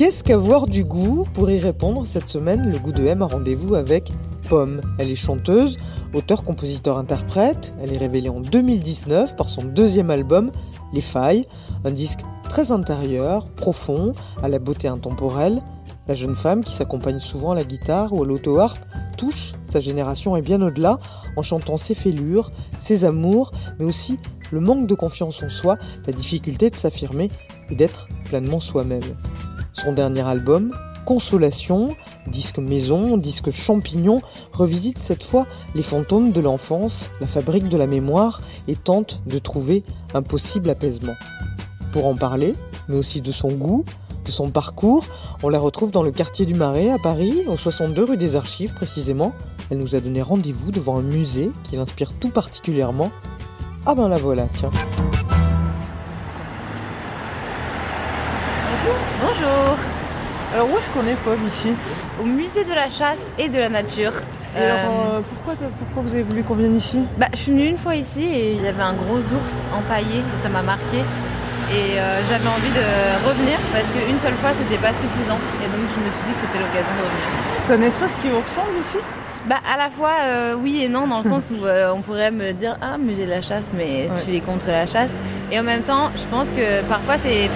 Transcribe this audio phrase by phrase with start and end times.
[0.00, 3.74] Qu'est-ce qu'avoir du goût Pour y répondre, cette semaine, le goût de M a rendez-vous
[3.74, 4.10] avec
[4.48, 4.80] Pomme.
[4.98, 5.76] Elle est chanteuse,
[6.14, 7.74] auteur, compositeur, interprète.
[7.82, 10.52] Elle est révélée en 2019 par son deuxième album,
[10.94, 11.46] Les Failles,
[11.84, 15.60] un disque très intérieur, profond, à la beauté intemporelle.
[16.08, 18.80] La jeune femme, qui s'accompagne souvent à la guitare ou à l'auto-harpe,
[19.18, 20.98] touche sa génération et bien au-delà
[21.36, 24.16] en chantant ses fêlures, ses amours, mais aussi
[24.50, 25.76] le manque de confiance en soi,
[26.06, 27.28] la difficulté de s'affirmer
[27.68, 29.02] et d'être pleinement soi-même.
[29.72, 30.72] Son dernier album,
[31.04, 37.76] Consolation, disque maison, disque champignon, revisite cette fois les fantômes de l'enfance, la fabrique de
[37.76, 39.82] la mémoire et tente de trouver
[40.14, 41.14] un possible apaisement.
[41.92, 42.54] Pour en parler,
[42.88, 43.84] mais aussi de son goût,
[44.24, 45.04] de son parcours,
[45.42, 48.74] on la retrouve dans le quartier du Marais à Paris, au 62 rue des Archives
[48.74, 49.32] précisément.
[49.70, 53.10] Elle nous a donné rendez-vous devant un musée qui l'inspire tout particulièrement.
[53.86, 54.70] Ah ben la voilà, tiens.
[58.84, 59.76] Bonjour,
[60.54, 61.68] Alors où est-ce qu'on est, Paul, ici
[62.20, 64.12] au musée de la chasse et de la nature.
[64.56, 66.98] Et Euh, alors, euh, pourquoi, pourquoi vous avez voulu qu'on vienne ici?
[67.18, 70.18] Bah, je suis venue une fois ici et il y avait un gros ours empaillé,
[70.20, 70.96] et ça m'a marqué.
[71.72, 75.38] Et euh, j'avais envie de revenir parce qu'une seule fois c'était pas suffisant.
[75.62, 77.26] Et donc je me suis dit que c'était l'occasion de revenir.
[77.62, 78.96] C'est un espace qui vous ressemble ici?
[79.46, 82.30] Bah à la fois euh, oui et non dans le sens où euh, on pourrait
[82.32, 84.20] me dire ah musée de la chasse mais Ouais.
[84.24, 85.20] tu es contre la chasse.
[85.52, 87.48] Et en même temps je pense que parfois c'est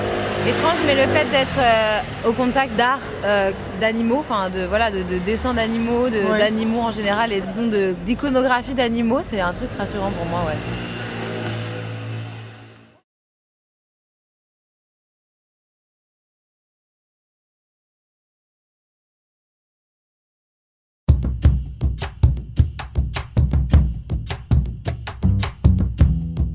[0.46, 3.50] étrange mais le fait d'être euh, au contact d'art, euh,
[3.80, 6.38] d'animaux, enfin de voilà de, de dessins d'animaux, de- Ouais.
[6.38, 7.70] d'animaux en général et disons
[8.06, 10.56] d'iconographie d'animaux c'est un truc rassurant pour moi ouais.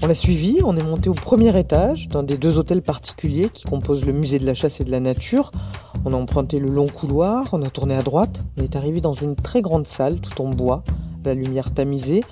[0.10, 3.66] On l'a suivi, on est monté au premier étage d'un des deux hôtels particuliers qui
[3.66, 5.52] composent le musée de la chasse et de la nature.
[6.04, 9.14] On a emprunté le long couloir, on a tourné à droite, on est arrivé dans
[9.14, 10.84] une très grande salle tout en bois,
[11.24, 12.24] la lumière tamisée,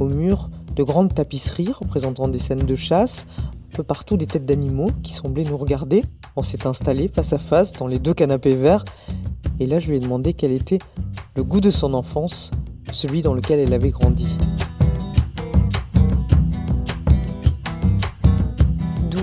[0.00, 3.24] au mur de grandes tapisseries représentant des scènes de chasse,
[3.72, 6.04] un peu partout des têtes d'animaux qui semblaient nous regarder.
[6.36, 8.84] On s'est installé face à face dans les deux canapés verts
[9.60, 10.78] et là je lui ai demandé quel était
[11.36, 12.50] le goût de son enfance,
[12.92, 14.36] celui dans lequel elle avait grandi.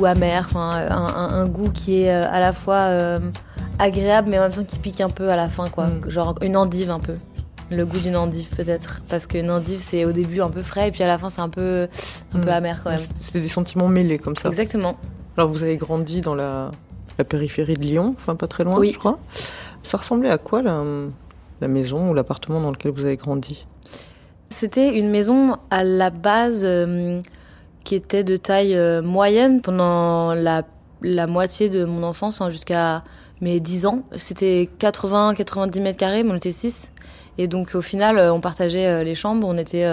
[0.01, 3.19] Doux amer, enfin un, un- un goût qui est euh, à la fois euh,
[3.79, 6.09] agréable mais en même temps qui pique un peu à la fin quoi, Mm.
[6.09, 7.15] genre une endive un peu.
[7.69, 10.91] Le goût d'une endive peut-être parce qu'une endive c'est au début un peu frais et
[10.91, 11.87] puis à la fin c'est un peu
[12.33, 12.41] un Mm.
[12.41, 12.99] peu amer quand même.
[13.19, 14.49] C'est des sentiments mêlés comme ça.
[14.49, 14.97] Exactement.
[15.37, 16.71] Alors vous avez grandi dans la,
[17.17, 18.91] la périphérie de Lyon, enfin pas très loin, Oui.
[18.91, 19.19] je crois.
[19.83, 20.83] Ça ressemblait à quoi la,
[21.61, 23.65] la maison ou l'appartement dans lequel vous avez grandi?
[24.49, 27.21] C'était une maison à la base euh,
[27.83, 30.63] qui était de taille euh, moyenne pendant la,
[31.01, 33.03] la moitié de mon enfance hein, jusqu'à
[33.41, 34.03] mes 10 ans.
[34.17, 36.91] C'était 80-90 mètres carrés, mais on était 6.
[37.37, 39.87] Et donc au final, euh, on partageait euh, les chambres, on était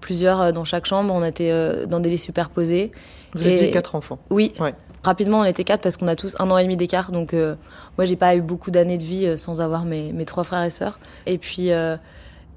[0.00, 2.92] plusieurs dans chaque chambre, on était dans des lits superposés.
[3.34, 4.18] Vous Et- étiez quatre enfants.
[4.30, 4.52] Oui.
[4.60, 4.74] Ouais.
[5.04, 7.12] Rapidement, on était quatre parce qu'on a tous un an et demi d'écart.
[7.12, 7.54] Donc, euh,
[7.96, 10.70] moi, j'ai pas eu beaucoup d'années de vie sans avoir mes, mes trois frères et
[10.70, 10.98] sœurs.
[11.26, 11.96] Et puis, euh,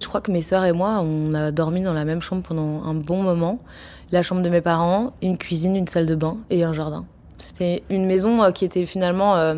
[0.01, 2.83] je crois que mes sœurs et moi, on a dormi dans la même chambre pendant
[2.83, 3.59] un bon moment.
[4.11, 7.05] La chambre de mes parents, une cuisine, une salle de bain et un jardin.
[7.37, 9.55] C'était une maison euh, qui était finalement euh,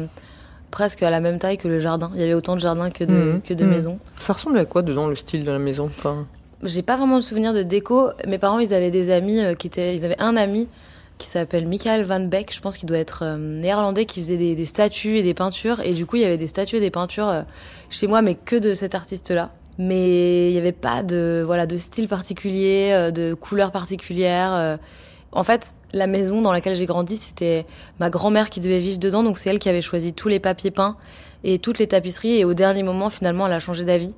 [0.71, 2.11] presque à la même taille que le jardin.
[2.13, 3.69] Il y avait autant de jardins que de, que de Mhm.
[3.69, 3.99] maisons.
[4.19, 5.85] Ça ressemblait à quoi dedans le style de la maison?
[5.85, 6.27] Enfin,
[6.63, 8.09] J'ai pas vraiment de souvenir de déco.
[8.27, 9.95] Mes parents, ils avaient des amis euh, qui étaient.
[9.95, 10.67] Ils avaient un ami
[11.19, 14.55] qui s'appelle Michael Van Beek, je pense qu'il doit être euh, néerlandais, qui faisait des,
[14.55, 15.79] des statues et des peintures.
[15.81, 17.41] Et du coup, il y avait des statues et des peintures euh,
[17.89, 19.51] chez moi, mais que de cet artiste-là.
[19.77, 24.53] Mais il n'y avait pas de, voilà, de style particulier, euh, de couleur particulière.
[24.53, 24.77] euh.
[25.31, 27.65] En fait, la maison dans laquelle j'ai grandi, c'était
[27.99, 30.69] ma grand-mère qui devait vivre dedans, donc c'est elle qui avait choisi tous les papiers
[30.69, 30.95] peints
[31.43, 32.37] et toutes les tapisseries.
[32.37, 34.13] Et au dernier moment, finalement, elle a changé d'avis.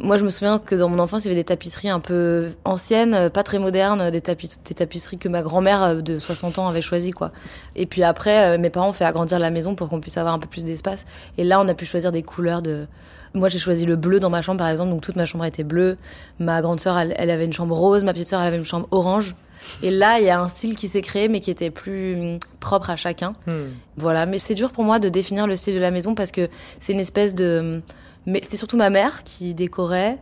[0.00, 2.48] Moi, je me souviens que dans mon enfance, il y avait des tapisseries un peu
[2.64, 6.66] anciennes, euh, pas très modernes, des, tapis- des tapisseries que ma grand-mère de 60 ans
[6.66, 7.30] avait choisies, quoi.
[7.76, 10.38] Et puis après, mes parents ont fait agrandir la maison pour qu'on puisse avoir un
[10.38, 11.04] peu plus d'espace.
[11.36, 12.86] Et là, on a pu choisir des couleurs de.
[13.34, 15.64] Moi, j'ai choisi le bleu dans ma chambre, par exemple, donc toute ma chambre était
[15.64, 15.96] bleue.
[16.38, 18.64] Ma grande sœur, elle, elle avait une chambre rose, ma petite sœur, elle avait une
[18.64, 19.34] chambre orange.
[19.82, 22.38] Et là, il y a un style qui s'est créé, mais qui était plus hum,
[22.60, 23.32] propre à chacun.
[23.46, 23.70] Hmm.
[23.96, 26.48] Voilà, mais c'est dur pour moi de définir le style de la maison parce que
[26.80, 27.58] c'est une espèce de.
[27.76, 27.82] hum,
[28.26, 30.18] Mais c'est surtout ma mère qui décorait.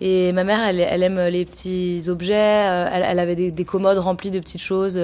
[0.00, 2.34] Et ma mère, elle, elle aime les petits objets.
[2.68, 4.98] euh, Elle, elle avait des, des commodes remplies de petites choses.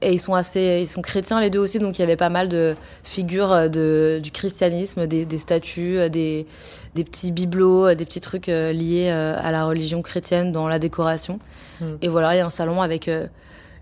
[0.00, 2.28] Et ils sont assez, ils sont chrétiens les deux aussi, donc il y avait pas
[2.28, 6.46] mal de figures euh, de, du christianisme, des, des statues, euh, des,
[6.94, 11.40] des petits bibelots, euh, des petits trucs liés à la religion chrétienne dans la décoration.
[11.80, 11.84] Mm.
[12.02, 13.10] Et voilà, il y a un salon avec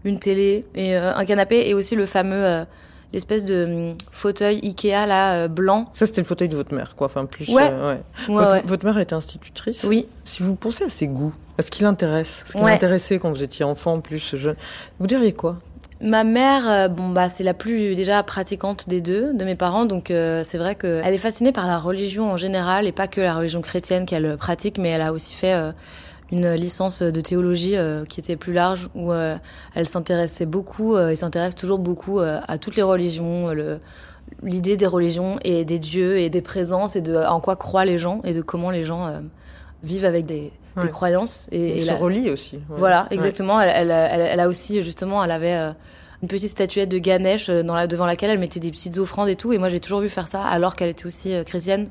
[0.05, 2.65] une télé et un canapé et aussi le fameux,
[3.12, 5.91] l'espèce de hum, fauteuil Ikea là blanc.
[5.93, 7.09] Ça, c'était le fauteuil de votre mère, quoi.
[7.09, 7.49] Enfin, plus.
[7.49, 7.69] Ouais.
[7.71, 7.97] euh,
[8.29, 8.35] ouais.
[8.35, 9.85] Ouais, votre, mère était institutrice.
[9.85, 10.07] Oui.
[10.25, 13.43] Si vous pensez à ses goûts, à ce qui l'intéresse, ce qui l'intéressait quand vous
[13.43, 14.57] étiez enfant, plus jeune,
[14.99, 15.59] vous diriez quoi?
[16.03, 19.87] Ma mère, euh, bon bah c'est la plus déjà pratiquante des deux, de mes parents,
[19.87, 23.23] donc euh, c'est vrai qu'elle est fascinée par la religion en général et pas que
[23.23, 25.73] la religion chrétienne qu'elle euh, pratique, mais elle a aussi fait euh,
[26.31, 31.55] une licence de théologie euh, qui était plus large où elle s'intéressait beaucoup et s'intéresse
[31.55, 33.79] toujours beaucoup à toutes les religions, le
[34.43, 37.97] l'idée des religions et des dieux et des présences et de en quoi croient les
[37.97, 39.23] gens et de comment les gens
[39.85, 40.51] vivent avec des,
[40.82, 42.56] des croyances et, et se la- relie aussi.
[42.56, 42.62] ouais.
[42.76, 43.14] voilà, Ouais.
[43.17, 43.61] exactement.
[43.61, 45.73] Elle, elle, elle, elle a aussi, justement, elle avait euh,
[46.23, 49.28] une petite statuette de Ganesh euh, dans la, devant laquelle elle mettait des petites offrandes
[49.28, 49.52] et tout.
[49.52, 51.88] Et moi, j'ai toujours vu faire ça, alors qu'elle était aussi euh, chrétienne.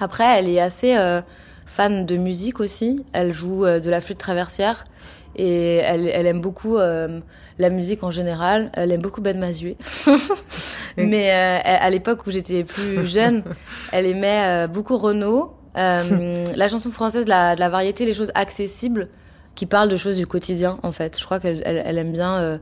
[0.00, 1.20] Après, elle est assez euh,
[1.66, 3.04] fan de musique aussi.
[3.12, 4.84] Elle joue euh, de la flûte traversière.
[5.36, 7.18] Et elle, elle aime beaucoup euh,
[7.58, 8.70] la musique en général.
[8.74, 9.76] Elle aime beaucoup Ben Mazué.
[10.96, 13.42] Mais euh, à l'époque où j'étais plus jeune,
[13.92, 15.52] elle aimait euh, beaucoup Renaud.
[15.76, 19.08] Euh, la chanson française, la, de la variété, les choses accessibles
[19.54, 21.18] qui parlent de choses du quotidien, en fait.
[21.18, 22.58] Je crois qu'elle elle, elle aime bien euh,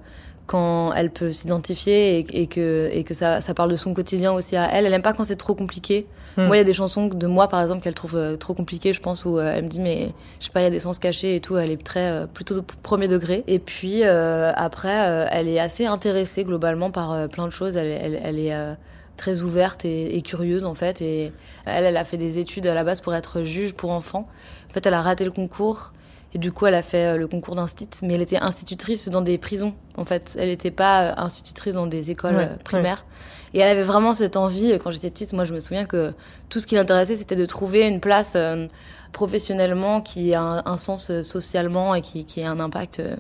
[0.46, 4.32] quand elle peut s'identifier et, et que, et que ça, ça parle de son quotidien
[4.32, 4.86] aussi à elle.
[4.86, 6.06] Elle aime pas quand c'est trop compliqué.
[6.36, 6.46] Hmm.
[6.46, 8.92] Moi, il y a des chansons de moi, par exemple, qu'elle trouve euh, trop compliquées,
[8.94, 10.08] je pense, où euh, elle me dit, mais
[10.40, 11.56] je sais pas, il y a des sens cachés et tout.
[11.58, 13.44] Elle est très, euh, plutôt au premier degré.
[13.46, 17.76] Et puis, euh, après, elle est assez intéressée globalement par plein de choses.
[17.76, 18.74] Elle, elle, elle est euh,
[19.16, 21.00] très ouverte et, et curieuse, en fait.
[21.02, 21.32] Et
[21.66, 24.28] elle, elle a fait des études à la base pour être juge pour enfants.
[24.70, 25.92] En fait, elle a raté le concours.
[26.34, 29.20] Et du coup, elle a fait euh, le concours d'instit, mais elle était institutrice dans
[29.20, 29.74] des prisons.
[29.98, 33.04] En fait, elle n'était pas euh, institutrice dans des écoles Ouais, euh, primaires.
[33.52, 34.72] Et elle avait vraiment cette envie.
[34.82, 36.14] Quand j'étais petite, moi, je me souviens que
[36.48, 38.66] tout ce qui l'intéressait, c'était de trouver une place euh,
[39.12, 43.14] professionnellement qui a un, un sens euh, socialement et qui, qui ait un impact euh,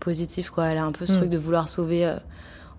[0.00, 0.50] positif.
[0.50, 0.66] Quoi.
[0.66, 1.16] Elle a un peu ce Mm.
[1.16, 2.12] truc de vouloir sauver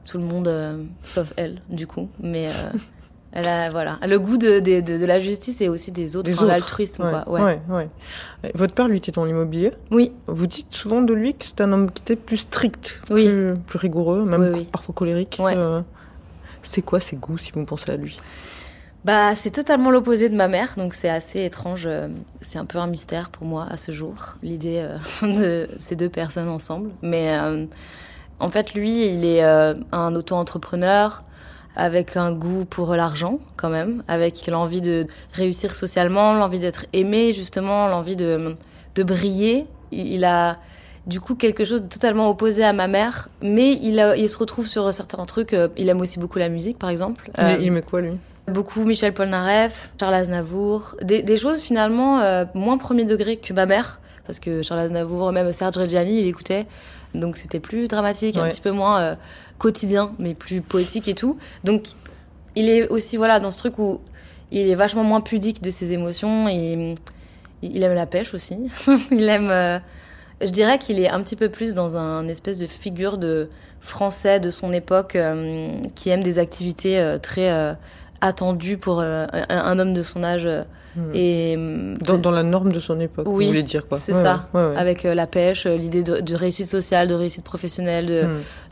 [0.05, 2.09] tout le monde, euh, sauf elle, du coup.
[2.19, 2.51] Mais euh,
[3.31, 6.31] elle a voilà le goût de, de, de, de la justice et aussi des autres,
[6.31, 7.03] enfin, l'altruisme.
[7.03, 7.59] Ouais, Quoi.
[7.77, 7.89] Ouais.
[8.53, 9.71] Votre père, lui, était dans l'immobilier.
[9.91, 13.27] Oui, Vous dites souvent de lui que c'est un homme qui était plus strict, Oui.
[13.27, 14.67] plus, plus rigoureux, même Oui, oui.
[14.71, 15.37] parfois colérique.
[15.41, 15.81] Euh,
[16.63, 18.17] c'est quoi ses goûts, si vous pensez à lui?
[19.03, 21.87] Bah, c'est totalement l'opposé de ma mère, donc c'est assez étrange.
[22.41, 24.97] C'est un peu un mystère pour moi à ce jour, l'idée euh,
[25.67, 26.89] de ces deux personnes ensemble.
[27.03, 27.65] Mais euh,
[28.39, 31.23] en fait, lui, il est euh, un auto-entrepreneur
[31.75, 37.33] avec un goût pour l'argent quand même, avec l'envie de réussir socialement, l'envie d'être aimé
[37.33, 38.55] justement, l'envie de,
[38.95, 39.67] de briller.
[39.91, 40.57] Il a
[41.05, 44.37] du coup quelque chose de totalement opposé à ma mère, mais il, a- il se
[44.37, 45.53] retrouve sur certains trucs.
[45.53, 47.29] euh, Il aime aussi beaucoup la musique, par exemple.
[47.37, 48.13] il, Euh, il met quoi, lui?
[48.47, 53.65] Beaucoup Michel Polnareff, Charles Aznavour, des, des choses finalement euh, moins premier degré que ma
[53.65, 56.65] mère, parce que Charles Aznavour, même Serge Reggiani, il écoutait,
[57.19, 59.15] donc c'était plus dramatique, un petit peu moins euh,
[59.57, 61.37] quotidien, mais plus poétique et tout.
[61.63, 61.83] Donc
[62.55, 64.01] il est aussi voilà dans ce truc où
[64.51, 66.95] il est vachement moins pudique de ses émotions et
[67.61, 68.57] il aime la pêche aussi.
[69.11, 69.79] il aime, euh,
[70.41, 73.49] je dirais qu'il est un petit peu plus dans un espèce de figure de
[73.81, 77.77] français de son époque euh, qui aime des activités très
[78.25, 80.63] attendues pour euh, un, un homme de son âge euh,
[80.97, 81.11] Hmm.
[81.13, 84.13] et euh, dans, dans la norme de son époque, Oui, vous voulez dire quoi c'est
[84.13, 84.47] Ouais, ça.
[84.53, 84.77] ouais, ouais.
[84.77, 88.23] avec la pêche, l'idée de, de réussite sociale, de réussite professionnelle, de,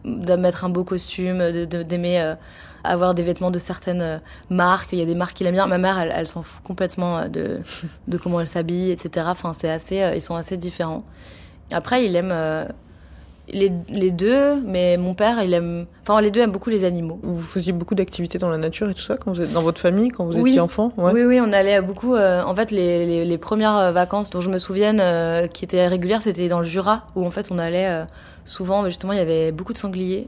[0.05, 0.21] Hmm.
[0.21, 2.33] de mettre un beau costume, de- d'aimer
[2.85, 4.93] avoir des vêtements de certaines marques.
[4.93, 5.65] Il y a des marques qu'il aime bien.
[5.67, 7.59] Ma mère, elle, elle s'en fout complètement de,
[8.07, 9.25] de comment elle s'habille, etc.
[9.29, 11.01] Enfin, c'est assez, ils sont assez différents.
[11.73, 12.31] Après, il aime
[13.51, 15.85] les, les deux, mais mon père, il aime.
[16.01, 17.19] Enfin, les deux aiment beaucoup les animaux.
[17.23, 19.81] Vous faisiez beaucoup d'activités dans la nature et tout ça quand vous êtes dans votre
[19.81, 20.51] famille, quand vous Oui.
[20.51, 21.11] étiez enfant ouais.
[21.13, 22.15] Oui, oui, on allait beaucoup.
[22.15, 25.65] euh, en fait, les, les, les premières euh, vacances dont je me souvienne, euh, qui
[25.65, 28.05] étaient régulières, c'était dans le Jura, où en fait on allait euh,
[28.45, 28.85] souvent.
[28.85, 30.27] Justement, il y avait beaucoup de sangliers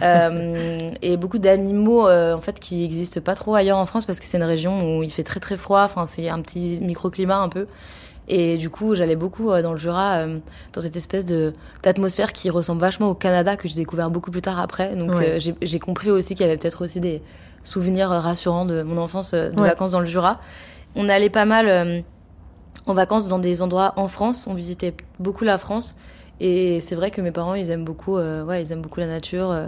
[1.02, 4.38] et beaucoup d'animaux en fait qui n'existent pas trop ailleurs en France parce que c'est
[4.38, 5.82] une région où il fait très très froid.
[5.84, 7.66] Enfin, c'est un petit microclimat un peu.
[8.32, 10.38] Et du coup, j'allais beaucoup euh, dans le Jura, euh,
[10.72, 14.40] dans cette espèce de d'atmosphère qui ressemble vachement au Canada que j'ai découvert beaucoup plus
[14.40, 14.94] tard après.
[14.94, 15.40] Donc, Ouais.
[15.48, 17.22] euh, j'ai- compris aussi qu'il y avait peut-être aussi des
[17.64, 19.68] souvenirs rassurants de mon enfance de Ouais.
[19.68, 20.36] vacances dans le Jura.
[20.94, 22.04] On allait pas mal
[22.86, 24.46] en vacances dans des endroits en France.
[24.48, 25.96] On visitait beaucoup la France.
[26.40, 29.06] Et c'est vrai que mes parents, ils aiment beaucoup, euh, ouais, ils aiment beaucoup la
[29.08, 29.66] nature, euh,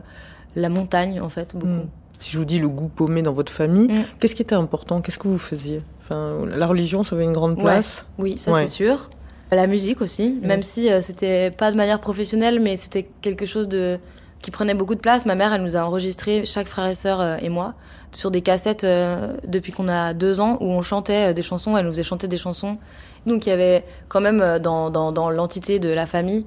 [0.56, 1.82] la montagne en fait, beaucoup.
[1.84, 1.88] Mm.
[2.18, 4.04] Si je vous dis le goût paumé dans votre famille, Mm.
[4.20, 5.00] qu'est-ce qui était important?
[5.00, 5.82] Qu'est-ce que vous faisiez?
[6.02, 8.62] Enfin, La religion, ça avait une grande place Oui, ça Ouais.
[8.66, 9.10] c'est sûr.
[9.50, 10.46] La musique aussi, Mm.
[10.46, 13.98] même si euh, c'était pas de manière professionnelle, mais c'était quelque chose de
[14.40, 15.24] qui prenait beaucoup de place.
[15.24, 17.74] Ma mère, elle nous a enregistré chaque frère et sœur euh, et moi
[18.10, 21.76] sur des cassettes euh, depuis qu'on a deux ans où on chantait euh, des chansons.
[21.76, 22.76] Elle nous faisait chanter des chansons.
[23.26, 26.44] Donc il y avait quand même dans, dans, dans l'entité de la famille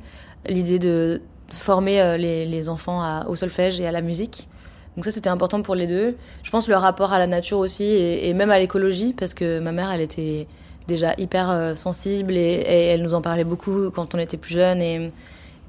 [0.49, 4.49] l'idée de former les, les enfants à- au solfège et à la musique.
[4.95, 6.15] Donc ça c'était important pour les deux.
[6.43, 9.59] Je pense le rapport à la nature aussi et, et même à l'écologie parce que
[9.59, 10.47] ma mère elle était
[10.87, 14.53] déjà hyper euh, sensible et, et elle nous en parlait beaucoup quand on était plus
[14.53, 15.11] jeune et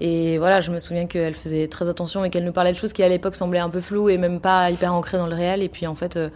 [0.00, 2.92] et voilà je me souviens qu'elle faisait très attention et qu'elle nous parlait de choses
[2.92, 5.62] qui à l'époque semblaient un peu floues et même pas hyper ancrées dans le réel
[5.62, 6.28] et puis en fait euh,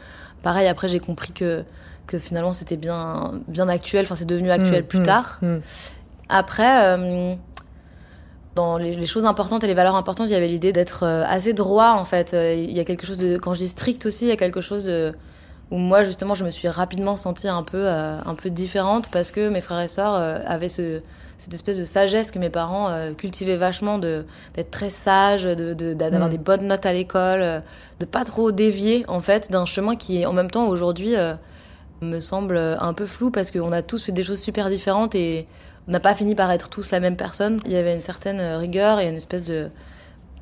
[0.43, 1.63] pareil après j'ai compris que
[2.07, 5.57] que finalement c'était bien bien actuel enfin c'est devenu actuel Mm, plus mm, tard mm.
[6.31, 7.35] après, euh,
[8.61, 11.25] dans les, les choses importantes et les valeurs importantes, il y avait l'idée d'être euh,
[11.37, 12.29] assez droit en fait.
[12.35, 14.37] Euh, Il y a quelque chose de, quand je dis strict aussi, il y a
[14.45, 15.13] quelque chose de,
[15.71, 19.31] où moi justement je me suis rapidement sentie un peu, euh, un peu différente parce
[19.31, 21.01] que mes frères et sœurs euh, avaient ce,
[21.39, 24.25] cette espèce de sagesse que mes parents euh, cultivaient vachement, de
[24.55, 24.91] d'être très
[25.57, 26.33] de de- d'avoir Mm.
[26.35, 27.43] des bonnes notes à l'école,
[28.01, 31.15] de pas trop dévier en fait d'un chemin qui en même temps aujourd'hui
[32.03, 32.57] me semble
[32.91, 35.47] un peu flou parce qu'on a tous fait des choses super différentes et
[35.91, 37.59] on n'a pas fini par être tous la même personne.
[37.67, 39.71] Il y avait une certaine rigueur et une espèce de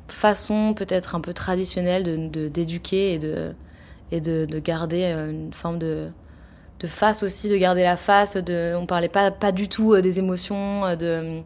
[0.07, 3.53] façon peut-être un peu traditionnelle de d'éduquer et de
[4.11, 6.07] et de, de garder euh, une forme de
[6.79, 8.37] de face aussi, de garder la face.
[8.37, 10.85] De, on parlait pas pas du tout euh, des émotions.
[10.85, 11.41] euh, De,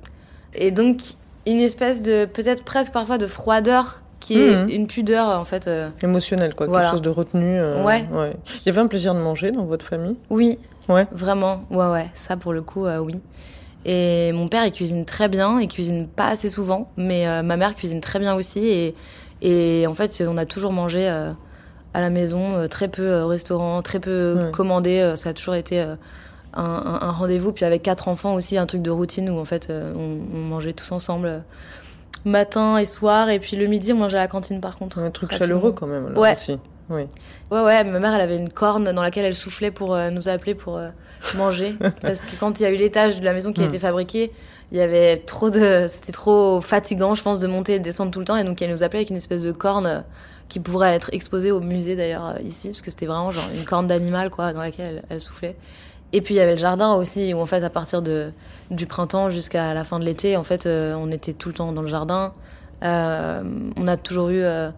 [0.53, 1.00] et donc
[1.48, 4.69] une espèce de peut-être presque parfois de froideur qui est Mhm.
[4.69, 5.67] une pudeur en fait.
[5.69, 6.67] euh, Émotionnel, quoi.
[6.67, 6.83] Voilà.
[6.88, 7.57] Quelque chose de retenu.
[7.57, 8.05] euh, Ouais.
[8.12, 10.17] Il y avait un plaisir de manger dans votre famille?
[10.29, 10.60] Oui.
[10.89, 11.07] Ouais.
[11.12, 11.63] Vraiment.
[11.72, 12.10] Ouais, ouais.
[12.13, 13.19] Ça, pour le coup, euh, oui.
[13.86, 15.60] Et mon père, il cuisine très bien.
[15.60, 18.60] Il cuisine pas assez souvent, mais euh, ma mère cuisine très bien aussi.
[18.66, 18.96] Et,
[19.42, 21.32] et en fait, on a toujours mangé euh,
[21.94, 24.52] à la maison, euh, très peu au restaurant, très peu Ouais.
[24.52, 25.13] commandé.
[25.16, 25.98] Ça a toujours été un,
[26.54, 27.52] un- un rendez-vous.
[27.52, 30.74] Puis avec quatre enfants aussi, un truc de routine où en fait, on, on mangeait
[30.74, 31.44] tous ensemble.
[32.25, 35.12] matin et soir et puis le midi on mangeait à la cantine par contre Un
[35.12, 35.40] truc Rapidement.
[35.56, 36.32] chaleureux quand même, là Ouais.
[36.32, 36.58] aussi.
[36.90, 37.02] Oui.
[37.52, 40.30] Ouais, ouais, ma mère, elle avait une corne dans laquelle elle soufflait pour euh, nous
[40.30, 40.90] appeler pour euh,
[41.36, 41.75] manger.
[42.01, 43.70] Parce que quand il y a eu l'étage de la maison qui a Mm.
[43.70, 44.32] été fabriqué,
[44.72, 45.86] il y avait trop de.
[45.88, 48.38] C'était trop fatigant, je pense, de monter et de descendre tout le temps.
[48.38, 50.00] Et donc, elle nous appelait avec une espèce de corne euh,
[50.50, 53.65] qui pourrait être exposée au musée d'ailleurs euh, ici, parce que c'était vraiment genre une
[53.65, 55.56] corne d'animal, quoi, dans laquelle elle, elle soufflait.
[56.12, 58.32] Et puis, il y avait le jardin aussi, où en fait, à partir de,
[58.70, 61.72] du printemps jusqu'à la fin de l'été, en fait, euh, on était tout le temps
[61.72, 62.34] dans le jardin.
[62.84, 63.42] Euh,
[63.77, 64.42] on a toujours eu.
[64.44, 64.70] euh,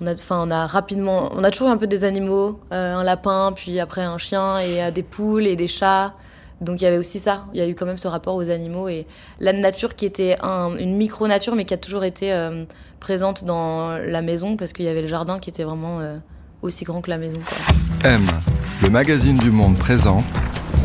[0.00, 3.52] on a, enfin, a rapidement, on a toujours un peu des animaux, euh, un lapin,
[3.54, 6.14] puis après un chien et euh, des poules et des chats.
[6.60, 7.44] Donc il y avait aussi ça.
[7.54, 9.06] Il y a eu quand même ce rapport aux animaux et
[9.38, 12.64] la nature qui était un- une micro nature, mais qui a toujours été euh,
[13.00, 16.00] présente dans la maison parce qu'il y avait le jardin qui était vraiment
[16.62, 17.38] aussi grand que la maison.
[18.02, 18.26] M,
[18.82, 20.24] le magazine du monde présente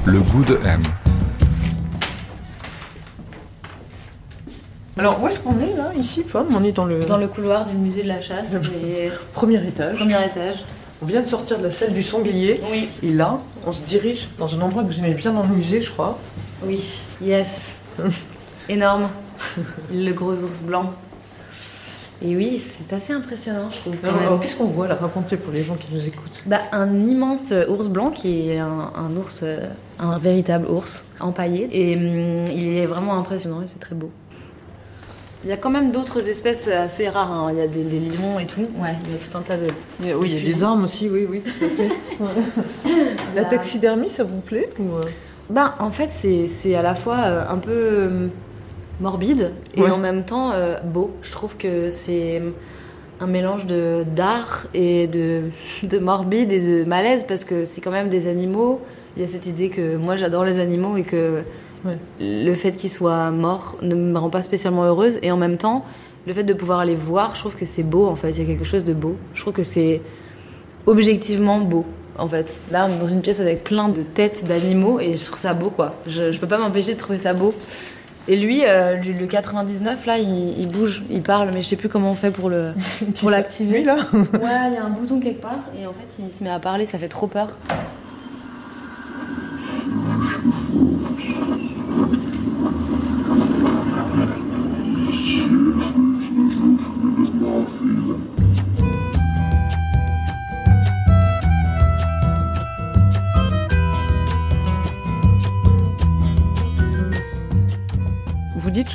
[0.06, 0.82] le goût de M.
[4.98, 7.66] Alors, où est-ce qu'on est là, ici, Pomme On est dans le, Dans le couloir
[7.66, 9.96] du musée de la chasse, et premier étage.
[9.98, 10.64] premier étage.
[11.02, 12.62] On vient de sortir de la salle du sanglier.
[12.72, 15.48] Oui, Et là, on se dirige dans un endroit que vous aimez bien dans le
[15.50, 16.18] musée, je crois.
[16.64, 17.76] oui, yes,
[18.70, 19.10] énorme,
[19.92, 20.94] le gros ours blanc.
[22.26, 24.40] Et oui, c'est assez impressionnant, je trouve.
[24.42, 24.96] qu'est-ce qu'on voit là?
[24.96, 26.42] Racontez pour les gens qui nous écoutent.
[26.46, 29.68] Bah, un immense ours blanc qui est un, un ours, euh,
[30.00, 31.68] un véritable ours empaillé.
[31.74, 34.10] Et hum, il est vraiment impressionnant et c'est très beau.
[35.44, 37.32] Il y a quand même d'autres espèces assez rares.
[37.32, 37.48] hein.
[37.52, 38.62] Il y a des, des lions et tout.
[38.82, 39.68] Ouais, il y a tout un tas de.
[40.00, 41.42] Il y a- oui, il y a des armes aussi, oui, oui.
[41.42, 41.90] tout à fait.
[43.36, 43.48] La Là.
[43.50, 45.02] taxidermie, ça vous plaît ou, euh,
[45.50, 48.28] Ben, en fait, c'est c'est à la fois euh, un peu euh,
[49.02, 49.90] morbide et Ouais.
[49.92, 51.12] en même temps euh, beau.
[51.24, 52.42] Je trouve que c'est
[53.20, 55.42] un mélange de d'art et de,
[55.84, 58.80] de morbide et de malaise parce que c'est quand même des animaux.
[59.18, 61.42] Il y a cette idée que moi j'adore les animaux et que
[61.86, 61.98] Ouais.
[62.20, 65.84] le fait qu'ils soient morts ne me rend pas spécialement heureuse et en même temps
[66.26, 68.32] le fait de pouvoir les voir, je trouve que c'est beau en fait.
[68.32, 69.18] Il y a quelque chose de beau.
[69.34, 70.02] Je trouve que c'est
[70.86, 71.86] objectivement beau.
[72.18, 75.26] En fait, là, on est dans une pièce avec plein de têtes d'animaux et je
[75.26, 75.96] trouve ça beau, quoi.
[76.08, 77.54] Je, je peux pas m'empêcher de trouver ça beau.
[78.30, 81.90] Et lui, euh, le 99, là, il, il bouge, il parle, mais je sais plus
[81.90, 82.72] comment on fait pour le
[83.20, 83.84] pour l'activer.
[83.84, 86.50] Là Ouais, il y a un bouton quelque part et en fait, il se met
[86.50, 87.58] à parler, ça fait trop peur.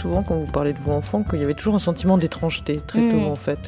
[0.09, 3.01] Souvent quand vous parlez de vos enfants qu'il y avait toujours un sentiment d'étrangeté très
[3.11, 3.27] tôt Mm.
[3.29, 3.59] en fait.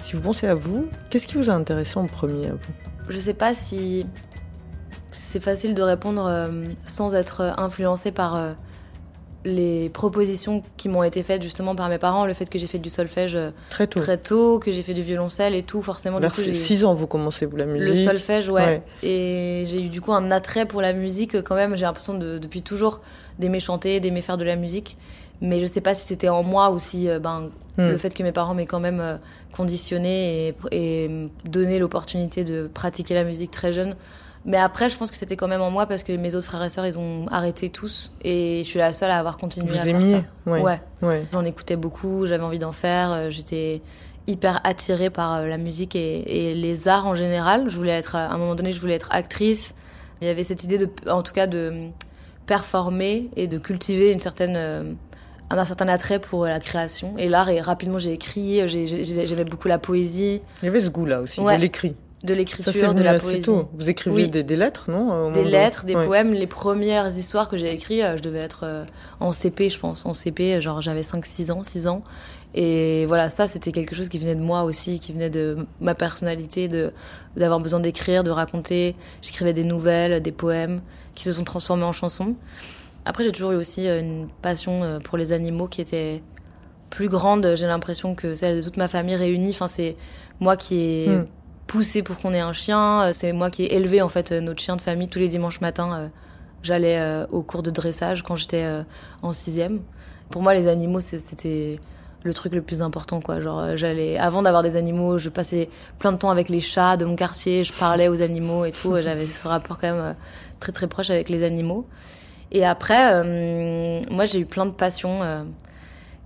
[0.00, 2.72] Si vous pensez à vous, qu'est-ce qui vous a intéressé en premier à vous?
[3.08, 4.06] Je sais pas si
[5.12, 6.48] c'est facile de répondre euh,
[6.84, 8.52] sans être influencé par euh,
[9.44, 12.78] les propositions qui m'ont été faites justement par mes parents, le fait que j'ai fait
[12.80, 14.00] du solfège euh, Très tôt.
[14.00, 16.84] très tôt, que j'ai fait du violoncelle et tout, forcément Vers du coup j'ai 6
[16.84, 17.88] ans, vous commencez vous la musique.
[17.94, 18.64] le solfège, ouais.
[18.64, 18.82] Ouais.
[19.02, 21.76] Et j'ai eu du coup un attrait pour la musique quand même.
[21.76, 22.98] J'ai l'impression de, depuis toujours
[23.38, 24.98] d'aimer chanter, d'aimer faire de la musique.
[25.40, 27.88] Mais je sais pas si c'était en moi ou si euh, ben, Hmm.
[27.88, 29.16] le fait que mes parents m'aient quand même euh,
[29.54, 33.96] conditionné et, et donné l'opportunité de pratiquer la musique très jeune.
[34.46, 36.64] Mais après, je pense que c'était quand même en moi parce que mes autres frères
[36.64, 38.12] et sœurs, ils ont arrêté tous.
[38.24, 40.24] Et je suis la seule à avoir continué Vous à faire aimiez ça.
[40.46, 40.62] Ouais.
[40.62, 40.80] ouais.
[41.02, 41.26] Ouais.
[41.34, 43.82] J'en écoutais beaucoup, j'avais envie d'en faire, euh, j'étais
[44.26, 47.68] hyper attirée par la musique et, et les arts en général.
[47.68, 49.74] Je voulais être, à un moment donné, je voulais être actrice.
[50.22, 51.90] Il y avait cette idée de, en tout cas, de
[52.46, 54.96] performer et de cultiver une certaine,
[55.50, 57.14] un certain attrait pour euh, la création.
[57.18, 60.80] Et là, et rapidement, j'ai écrit, j'ai- j'ai- j'aimais beaucoup la poésie, Il y avait
[60.80, 61.56] ce goût-là aussi, Ouais.
[61.56, 61.94] de l'écrit.
[62.24, 63.42] de l'écriture, de la poésie.
[63.42, 63.68] tôt.
[63.78, 64.30] Vous écriviez Oui.
[64.30, 66.06] des, des lettres, non Des lettres, des Ouais.
[66.06, 66.32] poèmes.
[66.32, 68.84] Les premières histoires que j'ai écrites, euh, je devais être euh,
[69.20, 70.04] en CP, je pense.
[70.06, 72.02] En CP, genre j'avais 5-6 ans, 6 ans.
[72.54, 75.94] Et voilà, ça, c'était quelque chose qui venait de moi aussi, qui venait de ma
[75.94, 76.90] personnalité, de
[77.36, 78.96] d'avoir besoin d'écrire, de raconter.
[79.22, 80.80] J'écrivais des nouvelles, des poèmes
[81.14, 82.34] qui se sont transformés en chansons.
[83.06, 86.22] Après, j'ai toujours eu aussi euh, une passion euh, pour les animaux qui était
[86.90, 89.50] plus grande, j'ai l'impression, que celle de toute ma famille réunie.
[89.50, 89.96] Enfin, c'est
[90.40, 91.24] moi qui ai Hmm.
[91.68, 93.02] poussé pour qu'on ait un chien.
[93.02, 95.60] Euh, C'est moi qui ai élevé, en fait, notre chien de famille tous les dimanches
[95.60, 96.10] matins.
[96.62, 98.66] J'allais au cours de dressage quand j'étais
[99.22, 99.82] en sixième.
[100.30, 101.78] Pour moi, les animaux, c'était
[102.24, 103.40] le truc le plus important, quoi.
[103.40, 105.68] Genre, j'allais, avant d'avoir des animaux, je passais
[106.00, 108.96] plein de temps avec les chats de mon quartier, je parlais aux animaux et tout.
[109.00, 110.16] J'avais ce rapport quand même
[110.58, 111.86] très très proche avec les animaux.
[112.52, 115.42] Et après, euh, moi, j'ai eu plein de passions euh,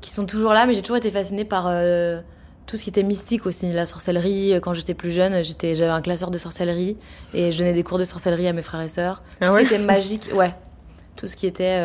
[0.00, 2.20] qui sont toujours là, mais j'ai toujours été fascinée par euh,
[2.66, 4.54] tout ce qui était mystique aussi, la sorcellerie.
[4.62, 6.96] Quand j'étais plus jeune, j'étais, j'avais un classeur de sorcellerie
[7.34, 9.22] et je donnais des cours de sorcellerie à mes frères et sœurs.
[9.40, 10.54] Ah tout ouais ce qui était magique, ouais.
[11.16, 11.80] Tout ce qui était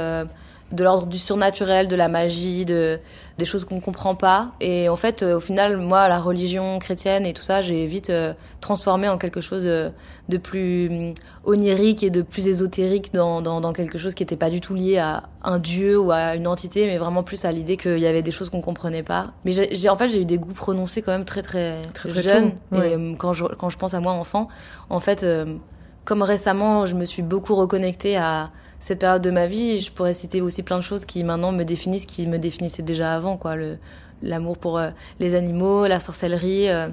[0.75, 2.99] de l'ordre du surnaturel, de la magie, de,
[3.37, 4.51] des choses qu'on comprend pas.
[4.61, 8.09] Et en fait, euh, au final, moi, la religion chrétienne et tout ça, j'ai vite
[8.09, 9.89] euh, transformé en quelque chose euh,
[10.29, 11.13] de plus hum,
[11.45, 14.73] onirique et de plus ésotérique dans, dans, dans quelque chose qui n'était pas du tout
[14.75, 18.07] lié à un dieu ou à une entité, mais vraiment plus à l'idée qu'il y
[18.07, 19.33] avait des choses qu'on comprenait pas.
[19.45, 22.21] Mais j'ai, en fait, j'ai eu des goûts prononcés quand même très très, Très, très
[22.21, 22.51] jeunes.
[22.71, 22.91] tôt, ouais.
[22.93, 24.47] Et quand je, quand je pense à moi enfant,
[24.89, 25.55] en fait, euh,
[26.03, 30.13] comme récemment, je me suis beaucoup reconnectée à cette période de ma vie, je pourrais
[30.13, 33.55] citer aussi plein de choses qui maintenant me définissent, qui me définissaient déjà avant, quoi.
[33.55, 33.77] Le,
[34.23, 36.87] l'amour pour euh, les animaux, la sorcellerie, euh,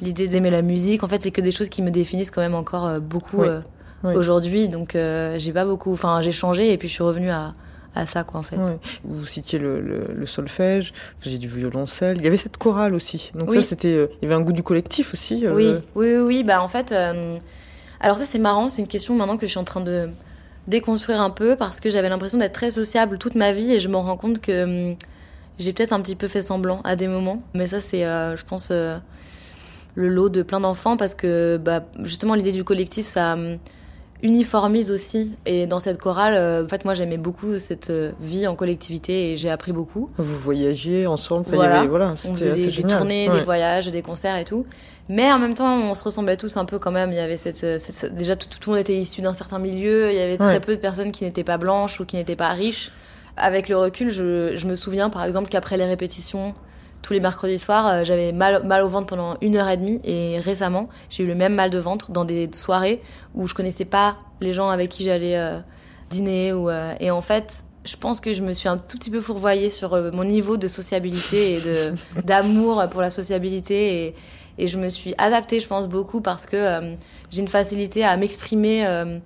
[0.00, 1.02] l'idée d'aimer la musique.
[1.02, 3.48] En fait, c'est que des choses qui me définissent quand même encore euh, beaucoup Oui,
[4.04, 4.14] oui.
[4.14, 4.68] aujourd'hui.
[4.68, 5.92] Donc, j'ai pas beaucoup.
[5.92, 7.52] Enfin, j'ai changé et puis je suis revenue à,
[7.94, 8.56] à ça, quoi, en fait.
[9.02, 12.16] Vous citiez le, le, le solfège, vous faisiez du violoncelle.
[12.18, 13.32] Il y avait cette chorale aussi.
[13.34, 14.08] Donc ça, c'était.
[14.22, 15.44] il y avait un goût du collectif aussi.
[15.48, 16.44] Oui, oui, oui, oui.
[16.44, 16.92] Bah, en fait,
[18.00, 18.68] alors ça, c'est marrant.
[18.68, 20.08] C'est une question maintenant que je suis en train de
[20.68, 23.88] déconstruire un peu parce que j'avais l'impression d'être très sociable toute ma vie et je
[23.88, 24.96] me rends compte que hum,
[25.58, 27.42] j'ai peut-être un petit peu fait semblant à des moments.
[27.54, 28.96] Mais ça, c'est, euh, je pense, euh,
[29.96, 33.56] le lot de plein d'enfants parce que bah, justement, l'idée du collectif, ça hum,
[34.22, 35.32] uniformise aussi.
[35.46, 39.36] Et dans cette chorale, euh, en fait, moi, j'aimais beaucoup cette vie en collectivité et
[39.36, 40.10] j'ai appris beaucoup.
[40.18, 41.46] Vous voyagiez ensemble.
[41.48, 41.80] Voilà.
[41.80, 43.38] avait- voilà, On faisait des, tournées, Ouais.
[43.38, 44.66] des voyages, des concerts et tout.
[45.08, 47.10] Mais en même temps, on se ressemblait tous un peu quand même.
[47.12, 49.58] Il y avait cette, cette- cette- déjà tout, tout le monde était issu d'un certain
[49.58, 50.10] milieu.
[50.10, 50.60] Il y avait très Ouais.
[50.60, 52.92] peu de personnes qui n'étaient pas blanches ou qui n'étaient pas riches.
[53.36, 56.52] Avec le recul, je, je me souviens par exemple qu'après les répétitions,
[57.02, 60.00] tous les mercredis soirs, euh, j'avais mal, mal au ventre pendant une heure et demie.
[60.04, 63.00] Et récemment, j'ai eu le même mal de ventre dans des soirées
[63.34, 65.58] où je connaissais pas les gens avec qui j'allais euh,
[66.10, 66.52] dîner.
[66.52, 69.20] Ou, euh, et en fait, je pense que je me suis un tout petit peu
[69.20, 71.94] fourvoyée sur euh, mon niveau de sociabilité et de
[72.24, 74.04] d'amour pour la sociabilité.
[74.08, 74.14] Et,
[74.58, 76.94] et je me suis adaptée, je pense, beaucoup parce que euh,
[77.30, 78.86] j'ai une facilité à m'exprimer.
[78.86, 79.16] euh,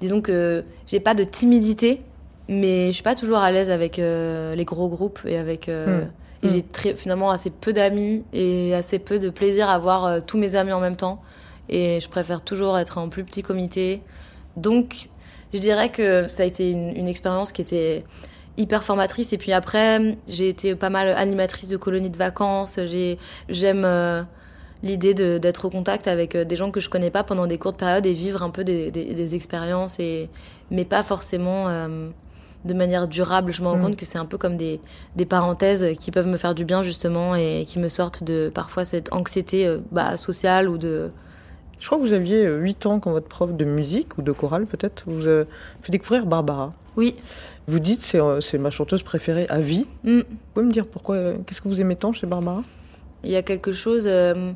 [0.00, 2.02] disons que j'ai pas de timidité,
[2.48, 5.68] mais je suis pas toujours à l'aise avec euh, les gros groupes et avec.
[5.68, 6.10] euh, Mm.
[6.44, 6.50] Et Mm.
[6.50, 10.54] j'ai très, finalement assez peu d'amis et assez peu de plaisir à voir tous mes
[10.54, 11.20] amis en même temps.
[11.68, 14.02] Et je préfère toujours être en plus petit comité.
[14.56, 15.08] Donc,
[15.52, 18.04] je dirais que ça a été une, une expérience qui était
[18.56, 19.32] hyper formatrice.
[19.32, 22.78] Et puis après, j'ai été pas mal animatrice de colonies de vacances.
[22.86, 24.22] J'ai, j'aime euh,
[24.82, 27.76] l'idée d'être au contact avec euh, des gens que je connais pas pendant des courtes
[27.78, 30.28] périodes et vivre un peu des, des- des expériences, et,
[30.70, 32.08] mais pas forcément euh,
[32.64, 33.52] de manière durable.
[33.52, 33.82] Je me rends Mm.
[33.82, 34.80] compte que c'est un peu comme des,
[35.16, 38.84] des parenthèses qui peuvent me faire du bien justement et qui me sortent de parfois
[38.84, 41.10] cette anxiété euh, bah, sociale ou de
[41.80, 44.66] Je crois que vous aviez 8 ans quand votre prof de musique ou de chorale
[44.66, 45.44] peut-être vous a
[45.82, 46.72] fait découvrir Barbara.
[46.96, 47.14] Oui.
[47.68, 49.86] Vous dites c'est c'est ma chanteuse préférée à vie.
[50.04, 50.18] Mm.
[50.18, 52.62] Vous pouvez me dire pourquoi Qu'est-ce que vous aimez tant chez Barbara?
[53.24, 54.52] Il y a quelque chose euh,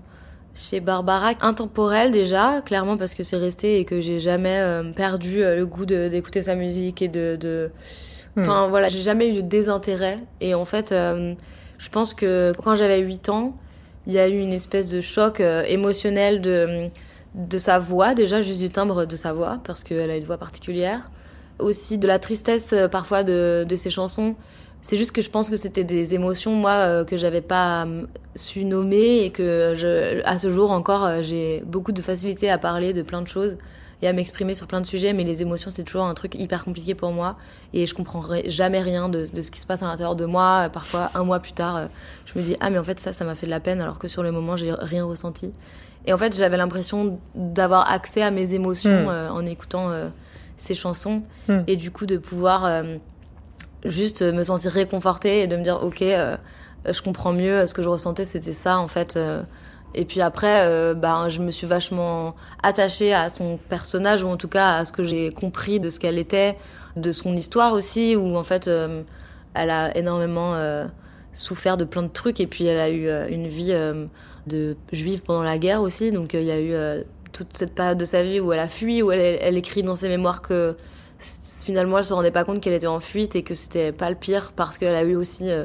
[0.55, 5.43] chez Barbara intemporel déjà, clairement parce que c'est resté et que j'ai jamais euh, perdu
[5.43, 7.37] euh, le goût d'écouter sa musique et de.
[7.37, 7.71] de...
[8.39, 10.19] Enfin voilà, j'ai jamais eu de désintérêt.
[10.41, 11.35] Et en fait, euh,
[11.79, 13.55] je pense que quand j'avais 8 ans,
[14.07, 16.89] il y a eu une espèce de choc euh, émotionnel de,
[17.35, 20.39] de sa voix, déjà juste du timbre de sa voix, parce qu'elle a une voix
[20.39, 21.11] particulière.
[21.59, 24.35] Aussi de la tristesse parfois de, de ses chansons.
[24.83, 28.03] C'est juste que je pense que c'était des émotions, moi, euh, que j'avais pas euh,
[28.35, 32.59] su nommer et que je, à ce jour encore, euh, j'ai beaucoup de facilité à
[32.59, 33.59] parler de plein de choses
[34.03, 36.65] et à m'exprimer sur plein de sujets, mais les émotions, c'est toujours un truc hyper
[36.65, 37.37] compliqué pour moi
[37.73, 40.69] et je comprends jamais rien de, de ce qui se passe à l'intérieur de moi.
[40.73, 41.87] Parfois, un mois plus tard, euh,
[42.27, 44.01] je me dis ah mais en fait ça, ça m'a fait de la peine alors
[44.01, 45.53] que sur le moment, j'ai rien ressenti.
[46.07, 49.09] Et en fait, j'avais l'impression d'avoir accès à mes émotions Mm.
[49.09, 50.09] euh, en écoutant euh,
[50.57, 51.59] ces chansons Mm.
[51.69, 52.97] et du coup de pouvoir euh,
[53.85, 56.37] juste me sentir réconfortée et de me dire ok, euh,
[56.91, 59.17] je comprends mieux ce que je ressentais, c'était ça en fait.
[59.17, 59.43] euh.
[59.95, 64.37] Et puis après, euh, ben, je me suis vachement attachée à son personnage, ou en
[64.39, 66.57] tout cas à ce que j'ai compris de ce qu'elle était,
[66.97, 69.03] de son histoire aussi, où en fait, euh,
[69.55, 70.87] elle a énormément euh,
[71.33, 74.07] souffert de plein de trucs, et puis elle a eu euh, une vie euh,
[74.47, 77.75] de juive pendant la guerre aussi, donc euh, il y a eu euh, toute cette
[77.75, 80.75] période de sa vie où elle a fui, où elle, écrit dans ses mémoires que
[81.65, 84.17] finalement elle se rendait pas compte qu'elle était en fuite et que c'était pas le
[84.17, 85.65] pire parce qu'elle a eu aussi euh,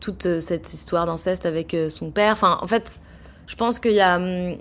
[0.00, 2.32] toute euh, cette histoire d'inceste avec euh, son père.
[2.32, 3.00] Enfin, en fait,
[3.46, 4.56] je pense qu'il y a hum,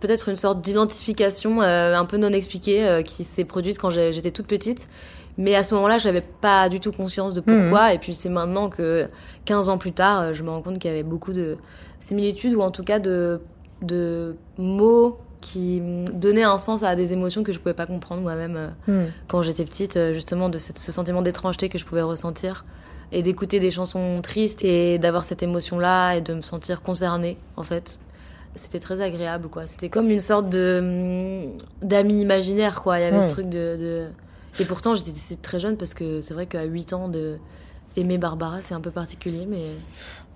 [0.00, 4.46] peut-être une sorte d'identification euh, un peu non expliquée qui s'est produite quand j'étais toute
[4.46, 4.88] petite.
[5.36, 7.92] Mais à ce moment-là, j'avais pas du tout conscience de pourquoi.
[7.92, 9.08] Et puis c'est maintenant que
[9.46, 11.56] 15 ans plus tard, je me rends compte qu'il y avait beaucoup de
[11.98, 13.40] similitudes ou en tout cas de,
[13.82, 18.22] de mots qui hum, donnaient un sens à des émotions que je pouvais pas comprendre
[18.22, 18.68] moi-même euh,
[19.06, 19.10] Hmm.
[19.28, 22.64] quand j'étais petite, euh, justement, de cette- ce sentiment d'étrangeté que je pouvais ressentir
[23.12, 27.62] et d'écouter des chansons tristes et d'avoir cette émotion-là et de me sentir concernée, en
[27.62, 27.98] fait.
[28.56, 29.66] C'était très agréable, quoi.
[29.66, 32.98] C'était comme une sorte de hum, d'ami imaginaire, quoi.
[32.98, 34.06] Il y avait ce truc de, de-
[34.60, 37.36] Et pourtant, j'étais très jeune parce que c'est vrai qu'à 8 ans, de
[37.96, 39.66] aimer Barbara, c'est un peu particulier, mais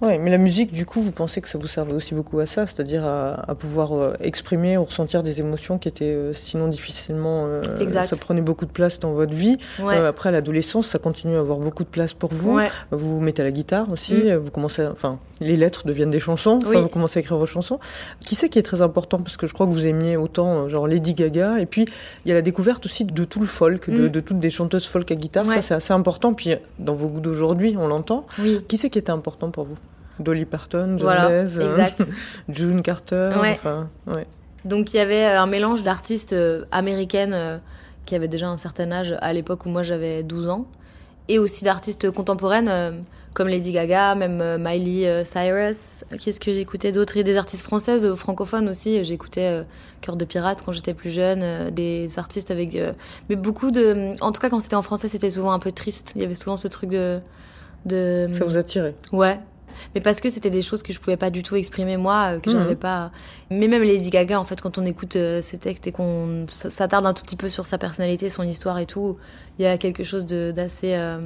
[0.00, 2.46] Ouais, mais la musique, du coup, vous pensez que ça vous servait aussi beaucoup à
[2.46, 6.68] ça, c'est-à-dire à, à pouvoir euh, exprimer ou ressentir des émotions qui étaient euh, sinon
[6.68, 7.46] difficilement.
[7.46, 8.06] euh, Exact.
[8.08, 9.56] Ça prenait beaucoup de place dans votre vie.
[9.80, 9.96] ouais.
[9.96, 12.54] Euh, après, à l'adolescence, ça continue à avoir beaucoup de place pour vous.
[12.54, 12.68] ouais.
[12.92, 14.14] Vous vous mettez à la guitare aussi.
[14.14, 14.36] Mm.
[14.36, 16.60] Vous commencez, à- enfin, les lettres deviennent des chansons.
[16.66, 16.80] Oui.
[16.80, 17.80] vous commencez à écrire vos chansons.
[18.20, 19.18] Qui c'est qui est très important?
[19.18, 21.86] Parce que je crois que vous aimiez autant genre Lady Gaga et puis
[22.24, 24.08] il y a la découverte aussi de tout le folk, de, Mm.
[24.10, 25.46] de toutes des chanteuses folk à guitare.
[25.46, 26.34] Ça, c'est assez important.
[26.34, 28.26] Puis dans vos goûts d'aujourd'hui, on l'entend.
[28.38, 28.60] Oui.
[28.68, 29.76] Qui c'est qui était important pour vous?
[30.20, 32.04] Dolly Parton, John Voilà, euh, exact.
[32.48, 33.30] June Carter.
[33.40, 33.52] Ouais.
[33.52, 34.26] Enfin, ouais.
[34.64, 37.60] Donc il y avait euh, un mélange d'artistes euh, américaines
[38.06, 40.66] qui avaient déjà un certain âge à l'époque où moi j'avais 12 ans,
[41.28, 43.04] et aussi d'artistes contemporaines
[43.34, 46.04] comme Lady Gaga, même Miley Cyrus.
[46.18, 47.18] Qu'est-ce que j'écoutais d'autre?
[47.18, 49.04] Et des artistes françaises francophones aussi.
[49.04, 49.62] J'écoutais
[50.00, 52.78] Cœur de pirate quand j'étais plus jeune, des artistes avec...
[53.28, 54.14] mais beaucoup de...
[54.22, 56.12] En tout cas quand c'était en français c'était souvent un peu triste.
[56.16, 57.20] Il y avait souvent ce truc de...
[57.84, 58.28] de...
[58.32, 58.94] Ça vous a tiré?
[59.12, 59.38] Ouais.
[59.94, 62.40] Mais parce que c'était des choses que je pouvais pas du tout exprimer moi, euh,
[62.40, 62.56] que Mhm.
[62.56, 63.10] j'arrivais pas.
[63.50, 67.06] Mais même Lady Gaga, en fait, quand on écoute euh, ses textes et qu'on s'attarde
[67.06, 69.16] un tout petit peu sur sa personnalité, son histoire et tout,
[69.58, 71.18] il y a quelque chose de- d'assez euh,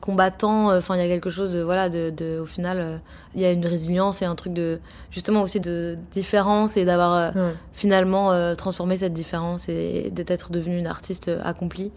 [0.00, 0.76] combattant.
[0.76, 2.96] Enfin, il y a quelque chose de voilà, de, de au final, euh,
[3.34, 4.78] il y a une résilience et un truc de
[5.10, 10.86] justement aussi de différence et d'avoir euh, finalement transformé cette différence et d'être devenue une
[10.86, 11.92] artiste accomplie.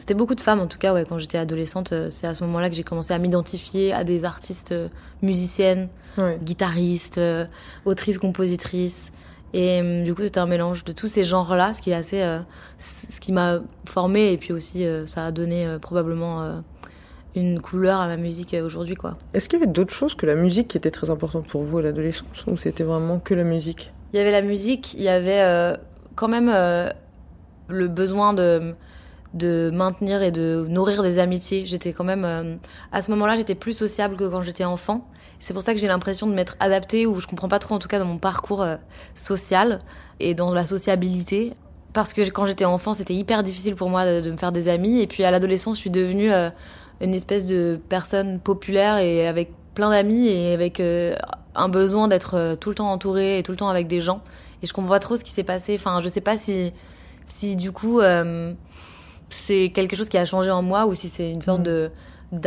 [0.00, 2.44] C'était beaucoup de femmes en tout cas, ouais, quand j'étais adolescente, euh, c'est à ce
[2.44, 4.88] moment-là que j'ai commencé à m'identifier à des artistes euh,
[5.22, 6.38] musiciennes, Ouais.
[6.42, 7.44] guitaristes, euh,
[7.84, 9.10] autrices, compositrices.
[9.54, 12.38] Et du coup, c'était un mélange de tous ces genres-là, ce qui est assez, euh,
[12.78, 16.62] ce qui m'a formée et puis aussi euh, ça a donné euh, probablement
[17.34, 19.16] une couleur à ma musique aujourd'hui, quoi.
[19.32, 21.78] Est-ce qu'il y avait d'autres choses que la musique qui étaient très importantes pour vous
[21.78, 23.92] à l'adolescence ou c'était vraiment que la musique?
[24.12, 25.76] Il y avait la musique, il y avait
[26.14, 26.52] quand même
[27.68, 28.74] le besoin de
[29.34, 31.66] de maintenir et de nourrir des amitiés.
[31.66, 32.56] J'étais quand même euh,
[32.92, 35.06] à ce moment-là, j'étais plus sociable que quand j'étais enfant.
[35.40, 37.78] C'est pour ça que j'ai l'impression de m'être adaptée ou je comprends pas trop en
[37.78, 38.76] tout cas dans mon parcours euh,
[39.14, 39.80] social
[40.18, 41.52] et dans la sociabilité
[41.92, 45.00] parce que quand j'étais enfant, c'était hyper difficile pour moi de, me faire des amis
[45.00, 46.50] et puis à l'adolescence, je suis devenue euh,
[47.00, 50.82] une espèce de personne populaire et avec plein d'amis et avec
[51.54, 54.22] un besoin d'être tout le temps entourée et tout le temps avec des gens.
[54.62, 55.76] Et je comprends pas trop ce qui s'est passé.
[55.76, 56.72] Enfin, je sais pas si,
[57.26, 58.00] si du coup,
[59.30, 61.64] c'est quelque chose qui a changé en moi ou si c'est une sorte Mhm.
[61.66, 61.90] de,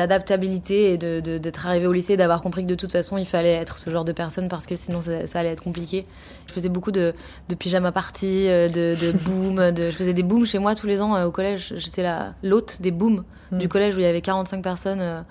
[0.02, 3.26] d'adaptabilité et de, de- d'être arrivé au lycée, d'avoir compris que de toute façon il
[3.26, 6.06] fallait être ce genre de personne parce que sinon ça, ça allait être compliqué.
[6.48, 7.14] Je faisais beaucoup de,
[7.50, 10.88] de pyjama party, euh, de, de boom, de, je faisais des booms chez moi tous
[10.88, 11.74] les ans euh, au collège.
[11.78, 13.58] J'étais la l'hôte des booms Mm.
[13.58, 15.02] du collège où il y avait 45 personnes.
[15.02, 15.22] euh.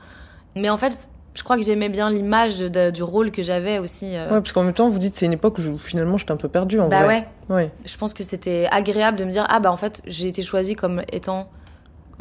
[0.55, 4.17] Mais en fait, je crois que j'aimais bien l'image du rôle que j'avais aussi.
[4.17, 4.25] euh.
[4.27, 6.37] Ouais, parce qu'en même temps, vous dites c'est une époque où je- finalement j'étais un
[6.37, 7.29] peu perdu en bah vrai.
[7.49, 7.73] ouais, Ouais.
[7.85, 10.75] je pense que c'était agréable de me dire ah bah en fait j'ai été choisie
[10.75, 11.49] comme étant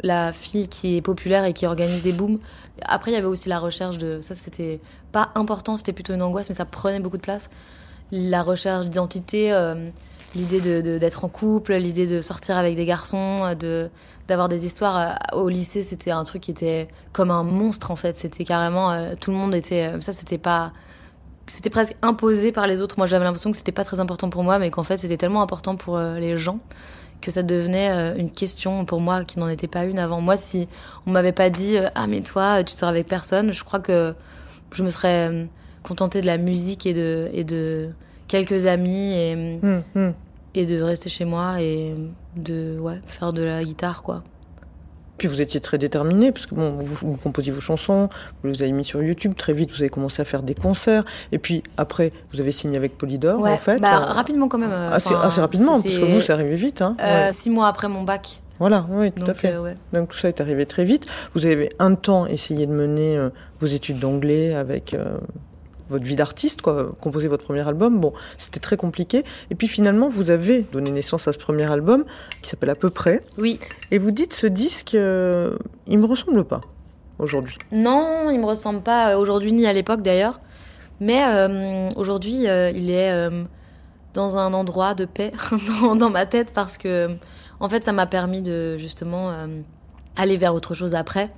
[0.02, 2.38] la fille qui est populaire et qui organise des booms.
[2.82, 4.80] Après il y avait aussi la recherche de ça c'était
[5.12, 7.50] pas important c'était plutôt une angoisse mais ça prenait beaucoup de place.
[8.12, 9.88] La recherche d'identité, euh,
[10.34, 13.90] l'idée de d'être en couple, l'idée de sortir avec des garçons, de
[14.30, 17.96] d'avoir des histoires euh, au lycée c'était un truc qui était comme un monstre en
[17.96, 20.72] fait c'était carrément euh, tout le monde était euh, ça c'était pas
[21.46, 22.94] c'était presque imposé par les autres.
[22.96, 25.42] Moi, j'avais l'impression que c'était pas très important pour moi, mais qu'en fait, c'était tellement
[25.42, 26.60] important pour les gens
[27.20, 30.20] que ça devenait une question pour moi qui n'en était pas une avant.
[30.20, 30.68] Moi, si
[31.08, 34.14] on m'avait pas dit ah mais toi, tu sors avec personne, je crois que
[34.72, 35.48] je me serais
[35.82, 37.90] contentée de la musique et de et de
[38.30, 40.12] quelques amis et Hum, hum.
[40.54, 41.94] et de rester chez moi et
[42.36, 44.22] de ouais faire de la guitare quoi.
[45.18, 48.08] Puis vous étiez très déterminé, parce que bon, vous, vous composiez vos chansons,
[48.42, 51.04] vous les avez mis sur YouTube, très vite vous avez commencé à faire des concerts,
[51.30, 53.78] et puis après vous avez signé avec Polydor Ouais, en fait.
[53.80, 54.70] bah, euh, rapidement quand même.
[54.72, 56.80] euh, assez, rapidement, parce que vous, c'est arrivé vite.
[56.80, 56.96] Hein.
[57.02, 57.32] euh, Ouais.
[57.34, 58.40] six mois après mon bac.
[58.58, 59.58] Voilà, oui, tout à fait.
[59.58, 59.76] ouais.
[59.92, 61.06] Donc tout ça est arrivé très vite.
[61.34, 63.28] Vous avez un temps essayé de mener
[63.60, 64.94] vos études d'anglais avec
[65.90, 68.00] votre vie d'artiste, quoi, composer votre premier album.
[68.00, 69.24] Bon, c'était très compliqué.
[69.50, 72.04] Et puis finalement, vous avez donné naissance à ce premier album
[72.42, 73.22] qui s'appelle À peu près.
[73.38, 73.58] Oui.
[73.90, 76.60] Et vous dites ce disque, euh, il me ressemble pas
[77.20, 77.58] aujourd'hui.
[77.72, 80.40] Non, il me ressemble pas euh, aujourd'hui ni à l'époque d'ailleurs.
[81.00, 83.10] Mais euh, aujourd'hui, euh, il est
[84.12, 85.32] dans un endroit de paix
[85.82, 87.08] dans, dans ma tête parce que,
[87.58, 89.32] en fait, ça m'a permis de justement
[90.16, 91.30] aller vers autre chose après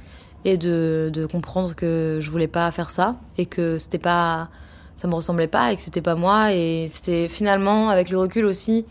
[0.45, 4.49] et de, de comprendre que je voulais pas faire ça et que c'était pas,
[4.95, 8.45] ça me ressemblait pas et que c'était pas moi et c'était finalement avec le recul
[8.45, 8.85] aussi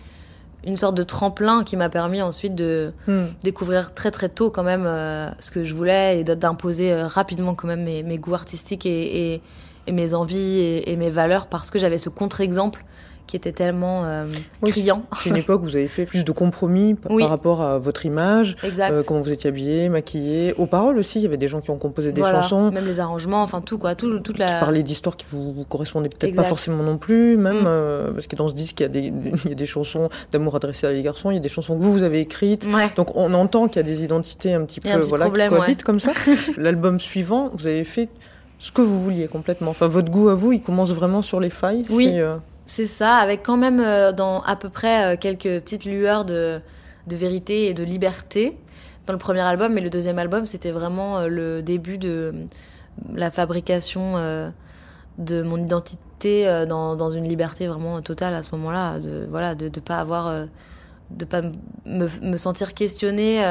[0.66, 3.26] une sorte de tremplin qui m'a permis ensuite de Hmm.
[3.44, 7.56] découvrir très très tôt quand même euh, ce que je voulais et d'imposer euh, rapidement
[7.56, 9.42] quand même mes, mes goûts artistiques et, et-
[9.88, 12.86] et mes envies et, et mes valeurs parce que j'avais ce contre-exemple
[13.32, 14.26] qui était tellement euh,
[14.62, 15.04] Oui, criant.
[15.24, 17.24] C'est une époque où vous avez fait plus de compromis par, Oui.
[17.24, 20.54] par rapport à votre image, euh, comment vous étiez habillé, maquillé.
[20.58, 22.42] Aux paroles aussi, il y avait des gens qui ont composé des Voilà.
[22.42, 22.72] chansons.
[22.72, 24.48] Même les arrangements, enfin tout quoi, tout, toute la.
[24.48, 27.66] qui parlaient d'histoires qui vous, vous correspondaient peut-être pas forcément non plus, même Mm.
[27.68, 29.14] euh, parce que dans ce disque il y a des,
[29.46, 31.78] il y a des chansons d'amour adressées à les garçons, il y a des chansons
[31.78, 32.66] que vous vous avez écrites.
[32.66, 32.90] Ouais.
[32.98, 35.52] Donc on entend qu'il y a des identités un petit peu un petit voilà problème,
[35.52, 36.12] qui cohabitent comme ça.
[36.58, 38.10] L'album suivant, vous avez fait
[38.60, 39.72] ce que vous vouliez complètement.
[39.72, 41.86] Enfin votre goût à vous, il commence vraiment sur les failles.
[41.90, 42.12] Oui.
[42.16, 42.36] euh,
[42.72, 46.62] C'est ça, avec quand même euh, dans à peu près euh, quelques petites lueurs de,
[47.06, 48.58] vérité et de liberté
[49.08, 49.74] dans le premier album.
[49.74, 52.34] Mais le deuxième album, c'était vraiment euh, le début de
[53.14, 54.14] la fabrication
[55.18, 59.00] de mon identité dans, une liberté vraiment totale à ce moment-là.
[59.00, 60.48] De voilà, de ne pas avoir,
[61.10, 61.42] de pas
[61.86, 63.44] me, sentir questionnée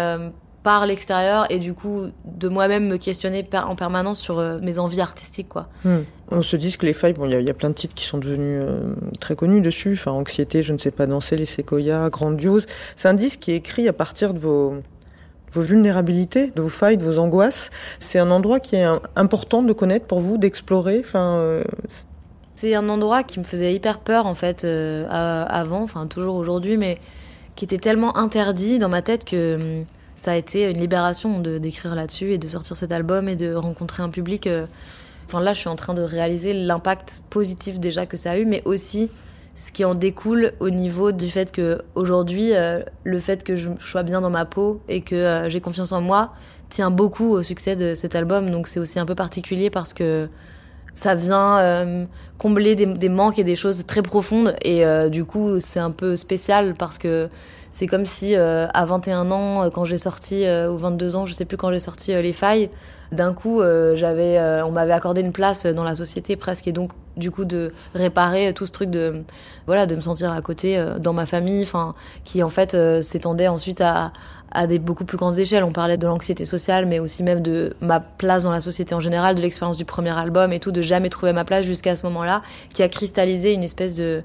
[0.63, 5.01] par l'extérieur et du coup de moi-même me questionner en permanence sur euh, mes envies
[5.01, 5.69] artistiques, quoi.
[5.85, 6.01] hmm.
[6.33, 7.75] On se dit que les failles, bon, il y, a- il y a plein de
[7.75, 9.95] titres qui sont devenus euh, très connus dessus.
[9.95, 12.67] Enfin, Anxiété, Je ne sais pas danser, Les Séquoias, Grandiose.
[12.97, 14.75] C'est un disque qui est écrit à partir de vos,
[15.51, 17.71] vos vulnérabilités, de vos failles, de vos angoisses.
[17.99, 21.01] C'est un endroit qui est important de connaître pour vous, d'explorer.
[21.05, 21.65] Enfin, euh,
[22.55, 26.77] C'est un endroit qui me faisait hyper peur en fait euh, avant, enfin toujours aujourd'hui,
[26.77, 26.99] mais
[27.57, 29.85] qui était tellement interdit dans ma tête que hum,
[30.21, 34.03] ça a été une libération d'écrire là-dessus et de sortir cet album et de rencontrer
[34.03, 34.47] un public.
[34.47, 34.67] euh,
[35.27, 38.45] Enfin là, je suis en train de réaliser l'impact positif déjà que ça a eu,
[38.45, 39.09] mais aussi
[39.55, 43.71] ce qui en découle au niveau du fait que aujourd'hui, euh, le fait que je
[43.81, 46.35] sois bien dans ma peau et que euh, j'ai confiance en moi
[46.69, 48.51] tient beaucoup au succès de cet album.
[48.51, 50.29] Donc c'est aussi un peu particulier parce que
[50.95, 52.07] ça vient
[52.37, 54.55] combler des, manques et des choses très profondes.
[54.63, 57.31] Et du coup, c'est un peu spécial parce que
[57.73, 61.27] c'est comme si euh, à 21 ans, euh, quand j'ai sorti, euh, ou 22 ans,
[61.27, 62.71] je sais plus quand j'ai sorti Les Failles,
[63.13, 63.61] d'un coup,
[63.95, 66.69] j'avais, on m'avait accordé une place dans la société presque.
[66.69, 69.25] Et donc, du coup, de réparer tout ce truc de,
[69.67, 71.67] voilà, de me sentir à côté dans ma famille,
[72.23, 74.13] qui en fait s'étendait ensuite à,
[74.53, 75.65] à des beaucoup plus grandes échelles.
[75.65, 79.01] On parlait de l'anxiété sociale, mais aussi même de ma place dans la société en
[79.01, 82.07] général, de l'expérience du premier album et tout, de jamais trouver ma place jusqu'à ce
[82.07, 84.23] moment-là, qui a cristallisé une espèce de,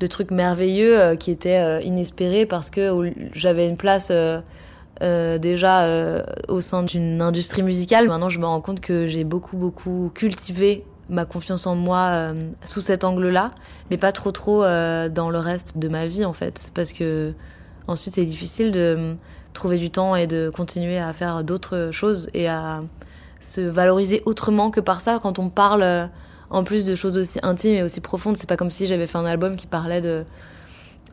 [0.00, 6.24] de truc merveilleux euh, qui était euh, inespéré parce que j'avais une place euh, déjà
[6.48, 8.08] au sein d'une industrie musicale.
[8.08, 12.32] Maintenant, je me rends compte que j'ai beaucoup, beaucoup cultivé ma confiance en moi
[12.64, 13.52] sous cet angle-là,
[13.90, 16.70] mais pas trop, trop dans le reste de ma vie, en fait.
[16.74, 17.34] Parce que
[17.88, 19.14] ensuite, c'est difficile de euh,
[19.52, 22.82] trouver du temps et de continuer à faire d'autres choses et à
[23.40, 26.10] se valoriser autrement que par ça quand on parle
[26.50, 28.36] en plus de choses aussi intimes et aussi profondes.
[28.36, 30.24] C'est pas comme si j'avais fait un album qui parlait de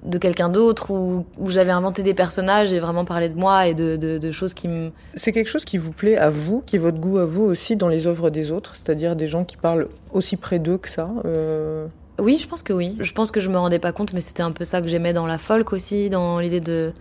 [0.06, 3.74] de quelqu'un d'autre ou où j'avais inventé des personnages et vraiment parlé de moi et
[3.74, 4.91] de, de, de choses qui me...
[5.15, 7.76] C'est quelque chose qui vous plaît à vous, qui est votre goût à vous aussi
[7.76, 11.10] dans les œuvres des autres, c'est-à-dire des gens qui parlent aussi près d'eux que ça
[11.26, 11.88] euh...
[12.19, 12.96] Oui, je pense que oui.
[13.00, 15.13] Je pense que je me rendais pas compte, mais c'était un peu ça que j'aimais
[15.13, 16.91] dans la folk aussi, dans l'idée de,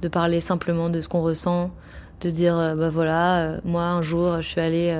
[0.00, 1.70] de parler simplement de ce qu'on ressent,
[2.20, 4.96] de dire, euh, bah voilà, euh, moi un jour je suis allée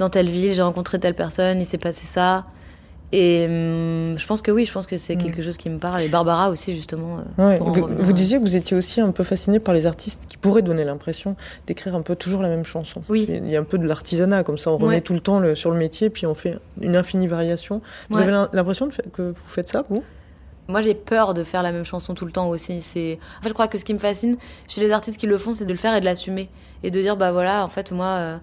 [0.00, 2.44] dans telle ville, j'ai rencontré telle personne, il s'est passé ça.
[3.12, 5.22] Et hum, je pense que oui, je pense que c'est Mm.
[5.22, 6.00] quelque chose qui me parle.
[6.00, 7.18] Et Barbara aussi, justement.
[7.38, 10.26] euh, Ouais, vous, vous disiez que vous étiez aussi un peu fasciné par les artistes
[10.28, 11.34] qui pourraient donner l'impression
[11.66, 13.02] d'écrire un peu toujours la même chanson.
[13.08, 13.26] Oui.
[13.28, 15.54] Il y a un peu de l'artisanat, comme ça on remet tout le temps le-
[15.56, 17.80] sur le métier, puis on fait une infinie variation.
[18.10, 18.22] Vous Ouais.
[18.22, 20.02] avez l'im- l'impression que vous faites ça, vous?
[20.68, 22.80] Moi, j'ai peur de faire la même chanson tout le temps aussi.
[22.80, 24.36] C'est, en fait, je crois que ce qui me fascine
[24.68, 26.48] chez les artistes qui le font, c'est de le faire et de l'assumer
[26.84, 28.36] et de dire, bah voilà, en fait, moi, euh,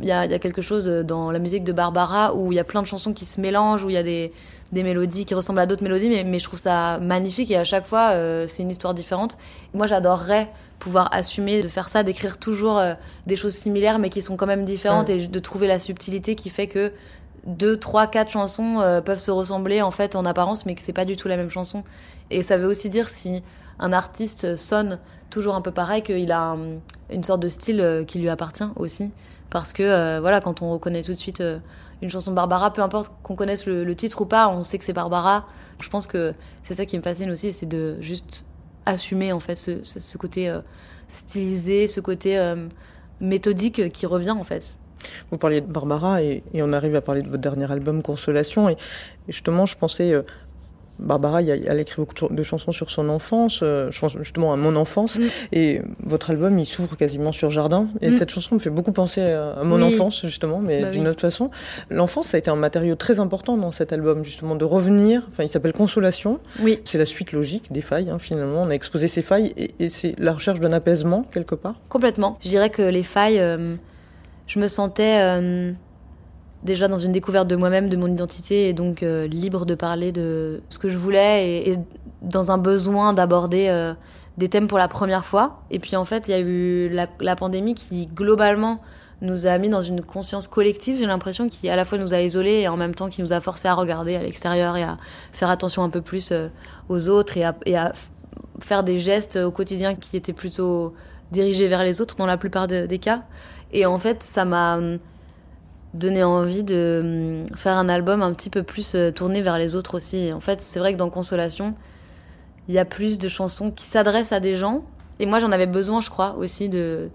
[0.00, 2.56] il y, a, il y a quelque chose dans la musique de Barbara où il
[2.56, 4.32] y a plein de chansons qui se mélangent, où il y a des,
[4.72, 7.64] des mélodies qui ressemblent à d'autres mélodies, mais, mais je trouve ça magnifique et à
[7.64, 9.38] chaque fois, euh, c'est une histoire différente.
[9.72, 12.94] Moi, j'adorerais pouvoir assumer de faire ça, d'écrire toujours euh,
[13.26, 16.50] des choses similaires, mais qui sont quand même différentes et de trouver la subtilité qui
[16.50, 16.92] fait que
[17.46, 20.92] deux, trois, quatre chansons euh, peuvent se ressembler en fait en apparence, mais que c'est
[20.92, 21.84] pas du tout la même chanson.
[22.30, 23.42] Et ça veut aussi dire si
[23.78, 24.98] un artiste sonne
[25.30, 26.58] toujours un peu pareil, qu'il a un-
[27.12, 29.10] une sorte de style qui lui appartient aussi.
[29.50, 31.58] Parce que euh, voilà, quand on reconnaît tout de suite euh,
[32.02, 34.84] une chanson de Barbara, peu importe qu'on connaisse le, titre ou pas, on sait que
[34.84, 35.46] c'est Barbara.
[35.80, 38.44] Je pense que c'est ça qui me fascine aussi, c'est de juste
[38.86, 40.60] assumer en fait ce, côté euh,
[41.08, 42.54] stylisé, ce côté
[43.20, 44.76] méthodique qui revient en fait.
[45.30, 48.68] Vous parliez de Barbara et, on arrive à parler de votre dernier album Consolation.
[48.68, 48.76] Et,
[49.28, 50.14] justement, je pensais,
[50.98, 54.52] Barbara, elle écrit beaucoup de ch- de chansons sur son enfance, euh, je pense justement
[54.52, 55.18] à mon enfance.
[55.18, 55.22] Mm.
[55.52, 57.88] Et votre album, il s'ouvre quasiment sur Jardin.
[58.00, 58.12] Et Mm.
[58.12, 59.84] cette chanson me fait beaucoup penser à, à mon Oui.
[59.94, 61.08] enfance, justement, mais Bah d'une oui.
[61.08, 61.50] autre façon.
[61.90, 65.26] L'enfance, ça a été un matériau très important dans cet album, justement, de revenir.
[65.32, 66.38] Enfin, il s'appelle Consolation.
[66.60, 68.62] Oui, C'est la suite logique des failles, hein, finalement.
[68.62, 71.74] On a exposé ces failles et, et c'est la recherche d'un apaisement, quelque part.
[71.88, 72.38] Complètement.
[72.44, 73.74] Je dirais que les failles, euh,
[74.46, 75.72] je me sentais euh,
[76.64, 80.12] déjà dans une découverte de moi-même, de mon identité, et donc euh, libre de parler
[80.12, 81.78] de ce que je voulais et,
[82.22, 83.92] dans un besoin d'aborder euh,
[84.38, 85.60] des thèmes pour la première fois.
[85.70, 88.80] Et puis en fait, il y a eu la, pandémie qui globalement
[89.20, 92.20] nous a mis dans une conscience collective, j'ai l'impression, qui à la fois nous a
[92.20, 94.98] isolés et en même temps qui nous a forcé à regarder à l'extérieur et à
[95.32, 96.48] faire attention un peu plus euh,
[96.88, 97.92] aux autres et à,
[98.64, 100.94] faire des gestes au quotidien qui étaient plutôt
[101.32, 103.22] dirigés vers les autres dans la plupart de- des cas.
[103.72, 104.78] Et en fait, ça m'a
[105.94, 109.74] donné envie de hum, faire un album un petit peu plus euh, tourné vers les
[109.74, 110.32] autres aussi.
[110.32, 111.74] En fait, c'est vrai que dans Consolation,
[112.68, 114.84] il y a plus de chansons qui s'adressent à des gens.
[115.20, 117.10] Et moi, j'en avais besoin, je crois, aussi de,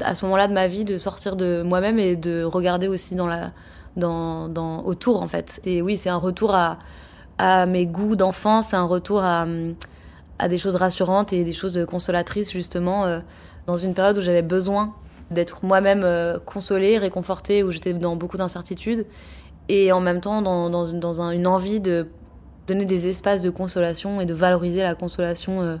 [0.00, 3.26] à ce moment-là de ma vie, de sortir de moi-même et de regarder aussi dans
[3.26, 3.50] la,
[3.96, 5.60] dans, dans, autour, en fait.
[5.64, 6.78] Et oui, c'est un retour à,
[7.38, 9.74] à mes goûts d'enfant, c'est un retour à, hum,
[10.38, 13.18] à des choses rassurantes et des choses consolatrices, justement, euh,
[13.66, 14.94] dans une période où j'avais besoin
[15.30, 19.06] d'être moi-même euh, consolée, réconfortée, où j'étais dans beaucoup d'incertitudes,
[19.68, 22.08] et en même temps dans, dans, une- dans un- une envie de
[22.66, 25.76] donner des espaces de consolation et de valoriser la consolation euh,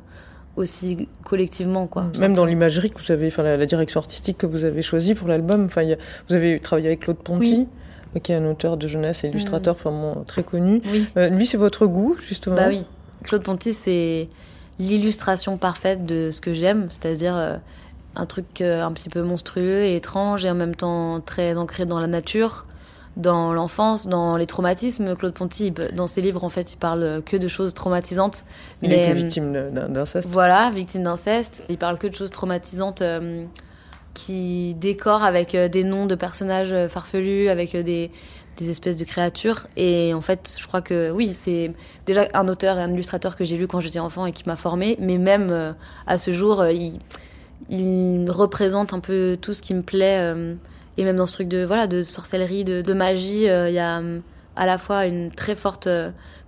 [0.56, 1.86] aussi collectivement.
[1.86, 4.82] Quoi, Même dans l'imagerie que vous avez, enfin la, la direction artistique que vous avez
[4.82, 5.84] choisie pour l'album, enfin
[6.28, 7.68] vous avez travaillé avec Claude Ponty,
[8.22, 10.80] qui est un auteur de jeunesse et illustrateur vraiment très connu.
[10.92, 11.06] Oui.
[11.16, 12.56] Euh, lui, c'est votre goût justement?
[12.56, 12.84] Bah oui.
[13.22, 14.28] Claude Ponty, c'est
[14.80, 17.56] l'illustration parfaite de ce que j'aime, c'est-à-dire euh,
[18.16, 21.86] un truc euh, un petit peu monstrueux et étrange et en même temps très ancré
[21.86, 22.66] dans la nature,
[23.16, 25.16] dans l'enfance, dans les traumatismes.
[25.16, 28.44] Claude Ponty, dans ses livres, en fait, il parle que de choses traumatisantes.
[28.82, 30.28] Il mais, était euh, victime d'inceste.
[30.28, 31.64] Voilà, victime d'inceste.
[31.68, 33.44] Il parle que de choses traumatisantes euh,
[34.14, 38.10] qui décorent avec des noms de personnages farfelus, avec des,
[38.60, 39.66] des espèces de créatures.
[39.76, 41.72] Et en fait, je crois que oui, c'est
[42.06, 44.56] déjà un auteur et un illustrateur que j'ai lu quand j'étais enfant et qui m'a
[44.56, 44.96] formé.
[45.00, 45.72] Mais même euh,
[46.06, 47.00] à ce jour, euh, il,
[47.68, 50.18] il représente un peu tout ce qui me plaît.
[50.18, 50.54] euh,
[50.96, 54.00] et même dans ce truc de, voilà, de sorcellerie, de, magie, euh, il y a
[54.00, 54.18] euh,
[54.56, 55.88] à la fois une très forte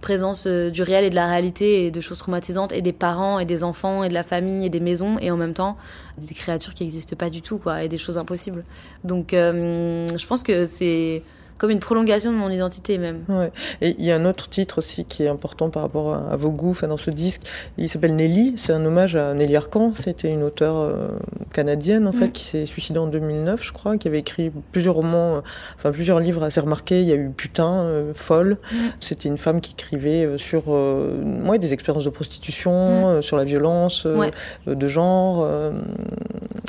[0.01, 3.45] présence du réel et de la réalité et de choses traumatisantes et des parents et
[3.45, 5.79] des enfants et de la famille et des maisons et en même temps
[6.19, 8.65] des créatures qui n'existent pas du tout quoi et des choses impossibles.
[9.05, 11.23] Donc je pense que c'est
[11.63, 13.21] comme une prolongation de mon identité même.
[13.29, 13.53] Ouais.
[13.81, 16.37] Et il y a un autre titre aussi qui est important par rapport à, à
[16.37, 17.43] vos goûts, enfin dans ce disque.
[17.79, 18.55] Il s'appelle Nelly.
[18.57, 19.93] C'est un hommage à Nelly Arcan.
[19.97, 21.09] C'était une auteure euh,
[21.53, 25.37] canadienne en fait qui s'est suicidée en 2009, je crois, qui avait écrit plusieurs romans,
[25.37, 25.41] euh,
[25.77, 27.01] enfin plusieurs livres assez remarqués.
[27.03, 28.59] Il y a eu Putain, euh, Folle.
[28.99, 34.05] C'était une femme qui écrivait euh, sur ouais, des expériences de prostitution, sur la violence
[34.05, 34.31] Ouais.
[34.67, 35.47] de genre.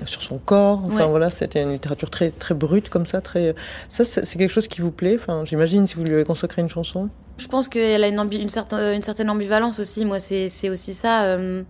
[0.06, 0.82] sur son corps.
[0.86, 1.10] Enfin Ouais.
[1.10, 3.56] voilà, c'était une littérature très très brute comme ça, très.
[3.90, 5.16] Ça, c'est c'est quelque chose qui vous plaît.
[5.20, 7.10] Enfin, j'imagine si vous lui avez consacré une chanson.
[7.38, 8.50] Je pense qu'elle a une, ambi- une,
[8.96, 10.06] une certaine ambivalence aussi.
[10.06, 11.24] Moi, c'est aussi ça.
[11.26, 11.64] euh,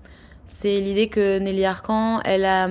[0.45, 2.67] c'est l'idée que Nelly Arcan, elle a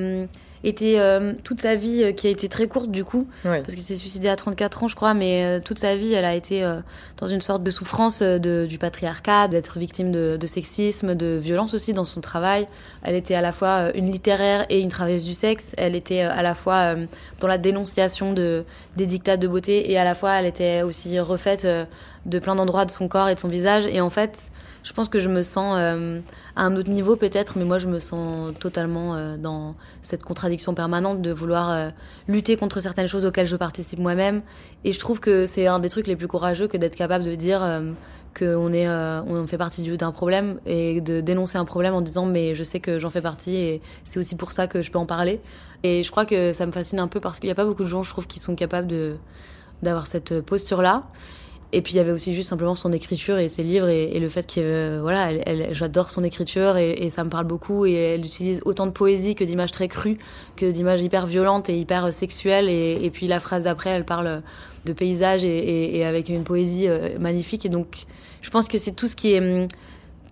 [0.64, 3.60] été euh, toute sa vie, euh, qui a été très courte du coup, Ouais.
[3.62, 6.24] parce qu'elle s'est suicidée à 34 ans, je crois, mais euh, toute sa vie, elle
[6.24, 6.62] a été
[7.18, 11.74] dans une sorte de souffrance de, du patriarcat, d'être victime de, de sexisme, de violence
[11.74, 12.66] aussi dans son travail.
[13.02, 15.74] Elle était à la fois une littéraire et une travailleuse du sexe.
[15.76, 16.94] Elle était à la fois
[17.40, 18.64] dans la dénonciation de,
[18.96, 21.66] des dictats de beauté et à la fois elle était aussi refaite
[22.26, 23.86] de plein d'endroits de son corps et de son visage.
[23.86, 24.50] Et en fait,
[24.84, 26.20] je pense que je me sens euh,
[26.56, 30.74] à un autre niveau peut-être, mais moi je me sens totalement euh, dans cette contradiction
[30.74, 31.88] permanente de vouloir euh,
[32.28, 34.42] lutter contre certaines choses auxquelles je participe moi-même.
[34.84, 37.34] Et je trouve que c'est un des trucs les plus courageux que d'être capable de
[37.34, 37.60] dire
[38.38, 42.24] qu'on est, on fait partie du- d'un problème et de dénoncer un problème en disant
[42.24, 44.98] mais je sais que j'en fais partie et c'est aussi pour ça que je peux
[44.98, 45.40] en parler.
[45.82, 47.82] Et je crois que ça me fascine un peu parce qu'il n'y a pas beaucoup
[47.84, 49.16] de gens, je trouve, qui sont capables de
[49.82, 51.02] d'avoir cette posture-là.
[51.74, 54.28] Et puis il y avait aussi juste simplement son écriture et ses livres et, le
[54.28, 58.24] fait que euh, voilà, elle, j'adore son écriture et, ça me parle beaucoup et elle
[58.24, 60.18] utilise autant de poésie que d'images très crues,
[60.56, 62.68] que d'images hyper violentes et hyper euh, sexuelles.
[62.68, 64.42] Et, puis la phrase d'après, elle parle
[64.84, 67.64] de paysages et, avec une poésie euh, magnifique.
[67.64, 68.04] Et donc
[68.42, 69.68] je pense que c'est tout ce qui est hum,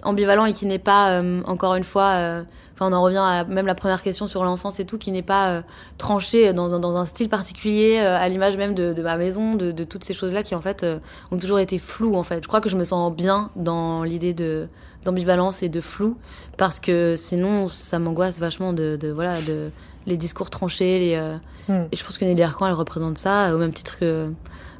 [0.02, 2.44] ambivalent et qui n'est pas euh, encore une fois.
[2.80, 5.20] Enfin, on en revient à même la première question sur l'enfance et tout, qui n'est
[5.20, 5.62] pas euh,
[5.98, 9.54] tranché dans, un- dans un style particulier, euh, à l'image même de, de ma maison,
[9.54, 10.98] de, de toutes ces choses-là qui en fait euh,
[11.30, 12.16] ont toujours été floues.
[12.16, 14.66] En fait, je crois que je me sens bien dans l'idée de
[15.04, 16.16] d'ambivalence et de flou,
[16.58, 19.70] parce que sinon ça m'angoisse vachement de, de voilà de
[20.06, 20.98] les discours tranchés.
[20.98, 21.20] Les,
[21.68, 21.84] Hmm.
[21.92, 24.32] Et je pense que Nelly Arcan, elle représente ça au même titre que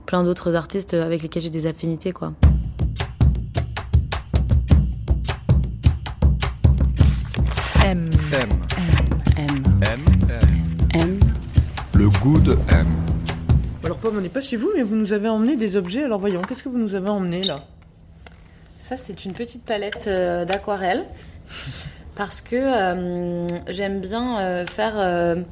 [0.06, 2.32] plein d'autres artistes avec lesquels j'ai des affinités, quoi.
[7.90, 8.08] M.
[8.32, 8.50] M.
[9.36, 9.46] M.
[9.48, 9.62] M.
[9.82, 10.04] M.
[10.30, 10.94] M.
[10.94, 11.20] M.
[11.92, 12.86] Le goût de M.
[13.82, 16.04] Alors Pomme, on n'est pas chez vous, mais vous nous avez emmené des objets.
[16.04, 17.64] Alors voyons, qu'est-ce que vous nous avez emmené là?
[18.78, 21.04] Ça, c'est une petite palette euh, d'aquarelle.
[22.14, 25.42] Parce que euh, j'aime bien euh, faire euh,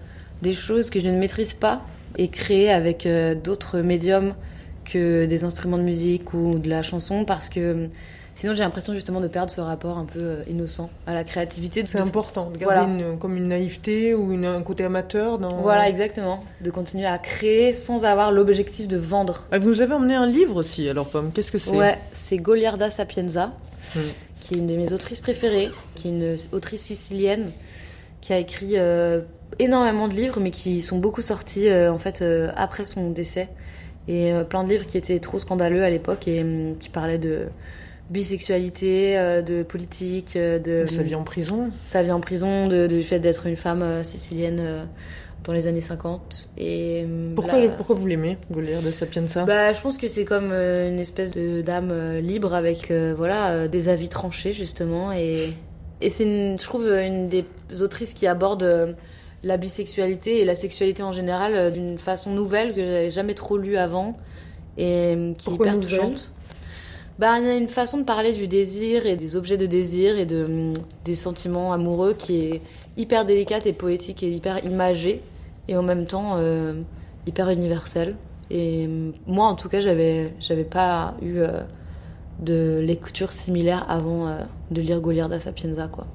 [0.43, 1.83] des choses que je ne maîtrise pas
[2.19, 4.37] et créer avec euh, d'autres médiums
[4.85, 7.25] que des instruments de musique ou de la chanson.
[7.25, 7.87] Parce que euh,
[8.39, 11.85] sinon, j'ai l'impression justement de perdre ce rapport un peu euh, innocent à la créativité.
[11.85, 12.83] C'est important de garder Voilà.
[12.85, 15.61] une- comme une naïveté ou une- un côté amateur dans.
[15.61, 16.41] Voilà, exactement.
[16.63, 19.45] De continuer à créer sans avoir l'objectif de vendre.
[19.53, 20.89] Ah, vous nous avez emmené un livre aussi.
[20.89, 21.77] Alors Pomme, qu'est-ce que c'est?
[21.77, 23.53] Ouais, c'est Goliarda Sapienza,
[23.95, 24.01] Hmm.
[24.41, 27.51] qui est une de mes autrices préférées, qui est une autrice sicilienne,
[28.21, 29.21] qui a écrit euh,
[29.59, 33.49] énormément de livres, mais qui sont beaucoup sortis euh, en fait euh, après son décès.
[34.11, 37.49] Et plein de livres qui étaient trop scandaleux à l'époque et hum, qui parlaient de
[38.11, 41.71] bisexualité, euh, de politique, euh, de Sa vie en prison.
[41.85, 44.87] sa vie en prison, de, du fait d'être une femme euh, sicilienne
[45.45, 46.51] dans les années 50.
[46.59, 49.45] Et Pourquoi, là- pourquoi vous l'aimez, Goliath de Sapienza?
[49.45, 54.09] Bah, je pense que c'est comme une espèce de dame libre avec voilà des avis
[54.09, 55.53] tranchés justement et
[56.01, 57.45] et c'est je trouve une des
[57.81, 58.97] autrices qui aborde
[59.45, 63.77] la bisexualité et la sexualité en général d'une façon nouvelle que j'avais jamais trop lue
[63.77, 64.17] avant
[64.77, 66.33] et qui Pourquoi est hyper touchante.
[67.19, 70.17] Bah, il y a une façon de parler du désir et des objets de désir
[70.17, 72.63] et de, hum, des sentiments amoureux qui est
[72.97, 75.21] hyper délicate et poétique et hyper imagée
[75.67, 76.75] et en même temps euh,
[77.27, 78.15] hyper universelle.
[78.51, 81.61] Et hum, moi, en tout cas, j'avais, j'avais pas eu euh,
[82.39, 84.41] de lecture similaire avant euh,
[84.71, 86.07] de lire Goliarda Sapienza, quoi.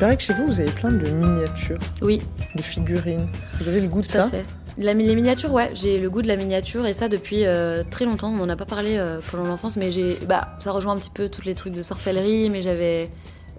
[0.00, 2.22] Paraît que chez vous, vous avez plein de miniatures, Oui,
[2.54, 3.28] de figurines.
[3.60, 4.46] Vous avez le goût de tout ça fait.
[4.78, 8.06] La, les miniatures, ouais, j'ai le goût de la miniature et ça depuis euh, très
[8.06, 8.30] longtemps.
[8.30, 11.10] On n'en a pas parlé euh, pendant l'enfance, mais j'ai, bah, ça rejoint un petit
[11.10, 12.48] peu tous les trucs de sorcellerie.
[12.48, 13.10] Mais j'avais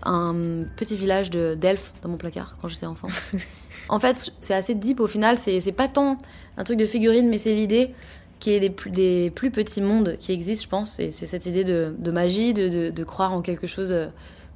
[0.01, 0.33] un
[0.75, 3.09] petit village de d'elfes dans mon placard quand j'étais enfant.
[3.89, 5.37] en fait, c'est assez deep au final.
[5.37, 6.17] C'est c'est pas tant
[6.57, 7.91] un truc de figurine, mais c'est l'idée
[8.39, 10.99] qui est des plus, des plus petits mondes qui existent, je pense.
[10.99, 14.07] Et c'est cette idée de, de magie, de, de, de croire en quelque chose euh,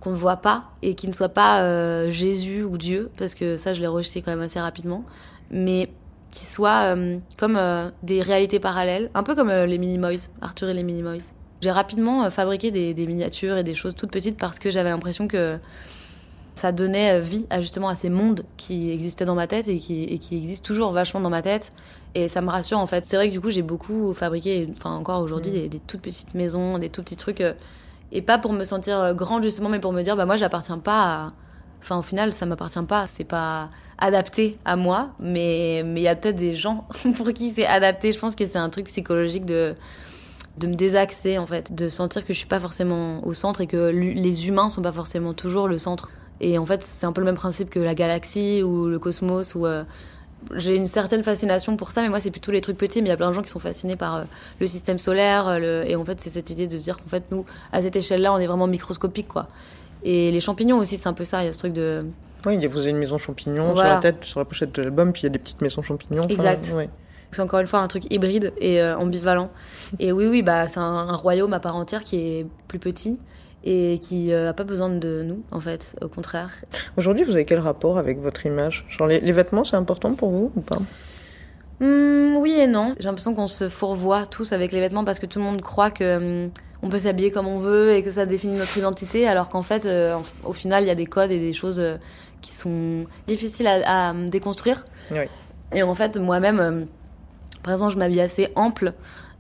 [0.06, 3.58] qu'on ne voit pas et qui ne soit pas euh, Jésus ou Dieu, parce que
[3.58, 5.04] ça, je l'ai rejeté quand même assez rapidement.
[5.50, 5.90] Mais
[6.30, 10.76] qui soient euh, comme euh, des réalités parallèles, un peu comme les Minimoys, Arthur et
[10.76, 11.32] les Minimoys.
[11.62, 15.28] J'ai rapidement fabriqué des, des miniatures et des choses toutes petites parce que j'avais l'impression
[15.28, 15.58] que
[16.54, 20.04] ça donnait vie à justement à ces mondes qui existaient dans ma tête et qui,
[20.04, 21.72] et qui existent toujours vachement dans ma tête.
[22.14, 23.06] Et ça me rassure en fait.
[23.08, 26.36] C'est vrai que du coup j'ai beaucoup fabriqué, enfin encore aujourd'hui, des, des toutes petites
[26.36, 27.42] maisons, des tout petits trucs.
[28.16, 30.80] Et pas pour me sentir euh, grande justement, mais pour me dire, bah moi j'appartiens
[30.80, 31.30] pas
[31.86, 33.06] Enfin, au final, ça m'appartient pas.
[33.06, 33.68] C'est pas
[34.00, 38.12] adapté à moi, mais mais il y a peut-être des gens pour qui c'est adapté.
[38.12, 39.76] Je pense que c'est un truc psychologique de
[40.58, 43.68] de me désaxer en fait, de sentir que je suis pas forcément au centre et
[43.68, 46.12] que les humains sont pas forcément toujours le centre.
[46.42, 49.54] Et en fait, c'est un peu le même principe que la galaxie ou le cosmos
[49.54, 49.84] ou euh,
[50.54, 53.02] j'ai une certaine fascination pour ça, mais moi c'est plutôt les trucs petits.
[53.02, 54.24] Mais il y a plein de gens qui sont fascinés par euh,
[54.60, 55.90] le système solaire, euh, le...
[55.90, 58.34] et en fait c'est cette idée de se dire qu'en fait nous, à cette échelle-là,
[58.34, 59.48] on est vraiment microscopique quoi.
[60.04, 61.42] Et les champignons aussi, c'est un peu ça.
[61.44, 62.06] Il y a ce truc de
[62.46, 63.90] Oui, vous avez une maison champignon Voilà.
[63.90, 65.82] sur la tête, sur la pochette de l'album, puis il y a des petites maisons
[65.82, 66.24] champignons.
[66.24, 66.74] Exact.
[66.76, 66.90] ouais.
[67.32, 69.50] C'est encore une fois un truc hybride et euh, ambivalent.
[70.00, 73.20] Et oui, oui, bah, c'est un, un royaume à part entière qui est plus petit
[73.66, 76.52] et qui n'a pas besoin de nous, en fait, au contraire.
[76.98, 78.86] Aujourd'hui, vous avez quel rapport avec votre image?
[78.88, 80.80] Genre les, les vêtements, c'est important pour vous ou pas?
[81.82, 82.94] Hum, oui et non.
[82.98, 85.92] J'ai l'impression qu'on se fourvoie tous avec les vêtements parce que tout le monde croit
[85.92, 86.52] que hum,
[86.84, 89.86] on peut s'habiller comme on veut et que ça définit notre identité, alors qu'en fait,
[89.86, 91.96] euh, au final, il y a des codes et des choses euh,
[92.42, 94.86] qui sont difficiles à, à déconstruire.
[95.12, 95.26] Oui.
[95.74, 96.86] Et en fait, moi-même, euh,
[97.64, 98.94] par exemple, je m'habille assez ample,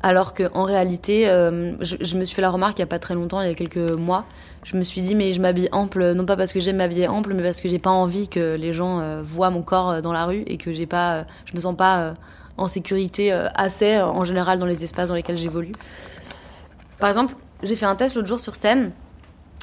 [0.06, 3.00] alors que en réalité, euh, je, me suis fait la remarque il y a pas
[3.00, 4.26] très longtemps, il y a quelques mois.
[4.64, 7.34] Je me suis dit, mais je m'habille ample, non pas parce que j'aime m'habiller ample,
[7.34, 10.14] mais parce que j'ai pas envie que les gens euh, voient mon corps euh, dans
[10.14, 12.14] la rue et que j'ai pas, je me sens pas
[12.58, 15.74] en sécurité assez en général dans les espaces dans lesquels j'évolue.
[17.00, 18.92] Par exemple, j'ai fait un test l'autre jour sur scène.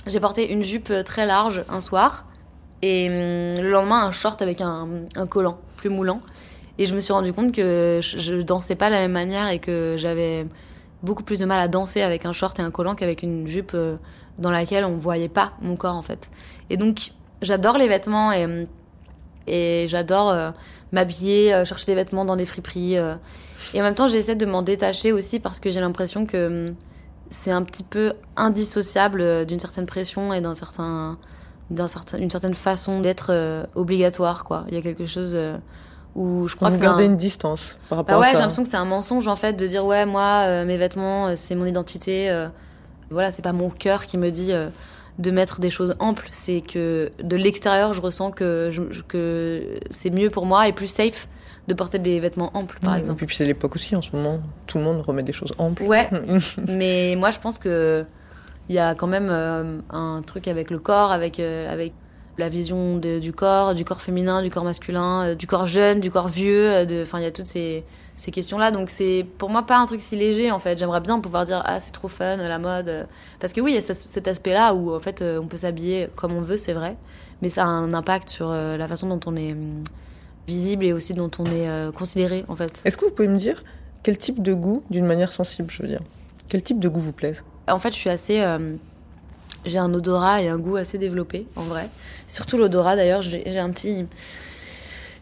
[0.08, 2.26] J'ai porté une jupe très large un soir
[2.82, 6.20] et hum, le lendemain un short avec un, un collant plus moulant.
[6.82, 9.60] Et je me suis rendu compte que je, dansais pas de la même manière et
[9.60, 10.48] que j'avais
[11.04, 13.70] beaucoup plus de mal à danser avec un short et un collant qu'avec une jupe
[13.74, 13.98] euh,
[14.38, 16.28] dans laquelle on voyait pas mon corps en fait.
[16.70, 20.50] Et donc j'adore les vêtements et, j'adore euh,
[20.90, 22.94] m'habiller, euh, chercher des vêtements dans des friperies.
[22.94, 26.74] Et en même temps j'essaie de m'en détacher aussi parce que j'ai l'impression que hum,
[27.30, 31.16] c'est un petit peu indissociable d'une certaine pression et d'un certain
[31.70, 33.32] d'un certain une certaine façon d'être
[33.76, 35.36] obligatoire quoi il y a quelque chose
[36.14, 38.30] où je crois Vous que c'est un- gardez une distance par rapport bah ouais à
[38.30, 38.40] j'ai ça.
[38.40, 41.32] l'impression que c'est un mensonge en fait de dire ouais moi euh, mes vêtements euh,
[41.36, 42.48] c'est mon identité euh,
[43.10, 44.68] voilà c'est pas mon cœur qui me dit euh,
[45.18, 50.10] de mettre des choses amples c'est que de l'extérieur je ressens que je- que c'est
[50.10, 51.28] mieux pour moi et plus safe
[51.68, 54.10] de porter des vêtements amples par Mmh, exemple Et puis c'est l'époque aussi en ce
[54.16, 54.40] moment.
[54.66, 55.84] Tout le monde remet des choses amples.
[55.84, 56.10] ouais
[56.68, 58.04] mais moi, je pense que
[58.68, 59.30] il y a quand même
[59.90, 61.92] un truc avec le corps, avec avec
[62.38, 66.00] la vision de- du corps, du corps féminin, du corps masculin, euh, du corps jeune,
[66.00, 66.68] du corps vieux.
[66.70, 67.84] euh, Enfin, il y a toutes ces
[68.16, 68.70] ces questions-là.
[68.70, 70.78] Donc c'est pour moi pas un truc si léger en fait.
[70.78, 73.04] J'aimerais bien pouvoir dire ah c'est trop fun la mode euh.
[73.40, 76.08] parce que oui il y a ce- cet aspect-là où en fait on peut s'habiller
[76.14, 76.96] comme on veut c'est vrai,
[77.40, 79.82] mais ça a un impact sur la façon dont on est hum,
[80.46, 82.80] visible et aussi dont on est euh, considéré en fait.
[82.84, 83.62] Est-ce que vous pouvez me dire
[84.02, 86.00] quel type de goût, d'une manière sensible, je veux dire,
[86.48, 87.42] quel type de goût vous plaise?
[87.68, 88.40] En fait, je suis assez.
[88.40, 88.74] euh,
[89.64, 91.88] j'ai un odorat et un goût assez développé, en vrai.
[92.28, 94.06] Surtout l'odorat, d'ailleurs, j'ai un petit.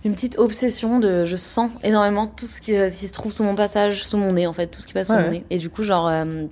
[0.05, 1.26] Une petite obsession de.
[1.26, 4.47] Je sens énormément tout ce qui, qui se trouve sous mon passage, sous mon nez,
[4.47, 5.45] en fait, tout ce qui passe sous Ouais, mon nez.
[5.51, 6.09] Et du coup, genre.
[6.09, 6.45] euh,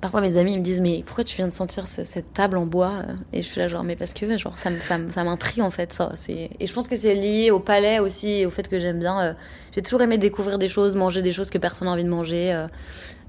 [0.00, 2.56] Parfois mes amis ils me disent mais pourquoi tu viens de sentir ce- cette table
[2.56, 3.12] en bois euh?
[3.32, 5.92] Et je suis là genre mais parce que genre ça ça ça m'intrigue en fait
[5.92, 9.20] ça et je pense que c'est lié au palais aussi au fait que j'aime bien
[9.20, 9.32] euh,
[9.74, 12.52] j'ai toujours aimé découvrir des choses manger des choses que personne n'a envie de manger
[12.54, 12.68] euh.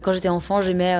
[0.01, 0.93] quand j'étais enfant j'aimais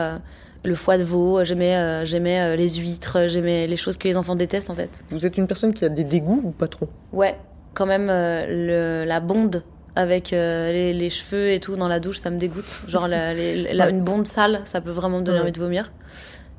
[0.64, 4.18] le foie de veau j'aimais euh, j'aimais euh, les huîtres j'aimais les choses que les
[4.18, 6.90] enfants détestent en fait Vous êtes une personne qui a des dégoûts ou pas trop?
[7.14, 7.38] Ouais
[7.74, 9.64] quand même euh, le, la bonde
[9.96, 12.80] avec les, les cheveux et tout dans la douche, ça me dégoûte.
[12.88, 13.92] Genre la- les- la- Ouais.
[13.92, 15.44] une bonde sale, ça peut vraiment me donner Ouais.
[15.44, 15.92] envie de vomir.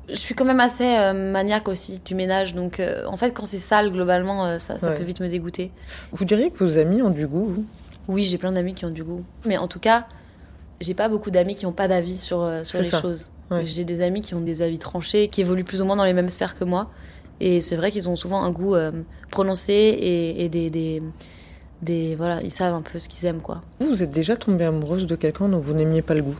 [0.09, 0.83] Je suis quand même assez
[1.13, 4.95] maniaque aussi du ménage, donc en fait quand c'est sale globalement, ça, ça Ouais.
[4.95, 5.71] peut vite me dégoûter.
[6.11, 7.65] Vous diriez que vos amis ont du goût, vous?
[8.07, 10.05] Oui, j'ai plein d'amis qui ont du goût, mais en tout cas,
[10.81, 13.01] j'ai pas beaucoup d'amis qui ont pas d'avis sur euh, sur les ça.
[13.01, 13.29] choses.
[13.49, 13.63] Ouais.
[13.63, 16.13] J'ai des amis qui ont des avis tranchés, qui évoluent plus ou moins dans les
[16.13, 16.89] mêmes sphères que moi,
[17.39, 18.91] et c'est vrai qu'ils ont souvent un goût euh,
[19.31, 21.01] prononcé et, et des, des
[21.81, 23.61] des voilà, ils savent un peu ce qu'ils aiment quoi.
[23.79, 26.35] Vous, vous êtes déjà tombée amoureuse de quelqu'un dont vous n'aimiez pas le goût?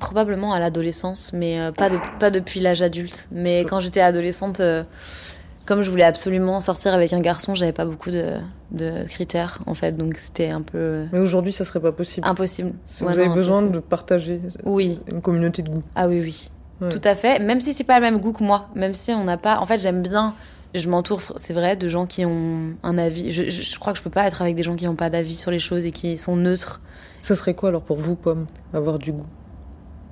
[0.00, 3.28] Probablement à l'adolescence, mais euh, pas, de- pas depuis l'âge adulte.
[3.32, 4.84] Mais quand j'étais adolescente, euh,
[5.68, 8.24] comme je voulais absolument sortir avec un garçon, j'avais pas beaucoup de,
[8.72, 12.26] de critères en fait, donc c'était un peu Mais aujourd'hui, ça serait pas possible.
[12.26, 12.72] impossible.
[12.96, 13.74] Si Ouais, vous avez non, besoin impossible.
[13.76, 15.82] de partager Oui, une communauté de goût.
[15.94, 16.48] ah oui, oui.
[16.80, 16.88] Ouais.
[16.88, 17.38] Tout à fait.
[17.40, 19.58] Même si c'est pas le même goût que moi, même si on n'a pas.
[19.58, 20.34] En fait, j'aime bien.
[20.74, 23.32] Je m'entoure, c'est vrai, de gens qui ont un avis.
[23.32, 25.10] Je, je- je crois que je peux pas être avec des gens qui n'ont pas
[25.10, 26.80] d'avis sur les choses et qui sont neutres.
[27.22, 29.26] Ça serait quoi alors pour vous, Pomme, avoir du goût?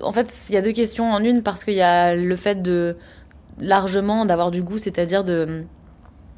[0.02, 2.60] En fait, il y a deux questions en une parce qu'il y a le fait
[2.62, 2.96] de
[3.60, 5.64] largement d'avoir du goût, c'est-à-dire de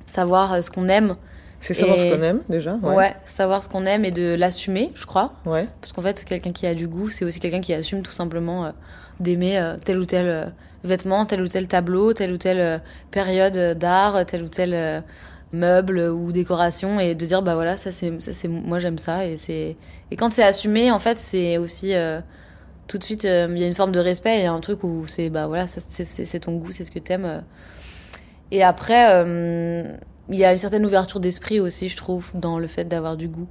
[0.07, 1.17] savoir euh, ce qu'on aime.
[1.61, 3.13] C'est savoir Et- ce qu'on aime déjà Ouais.
[3.25, 5.33] savoir ce qu'on aime et de l'assumer, je crois.
[5.45, 5.67] Ouais.
[5.81, 8.67] Parce qu'en fait, quelqu'un qui a du goût, c'est aussi quelqu'un qui assume tout simplement
[8.67, 8.71] euh,
[9.19, 10.45] d'aimer euh, tel ou tel euh,
[10.85, 15.03] vêtement, tel ou tel tableau, telle ou telle période d'art, tel ou tel
[15.53, 19.25] meubles ou décorations et de dire bah voilà ça c'est ça c'est moi j'aime ça
[19.25, 19.77] et c'est
[20.11, 21.95] et quand c'est assumé en fait c'est aussi
[22.89, 25.07] tout de suite euh, il y a une forme de respect et un truc où
[25.07, 27.41] c'est bah voilà c'est, ton goût c'est ce que t'aimes euh.
[28.51, 29.97] et après euh,
[30.31, 33.29] il y a une certaine ouverture d'esprit aussi je trouve dans le fait d'avoir du
[33.29, 33.47] goût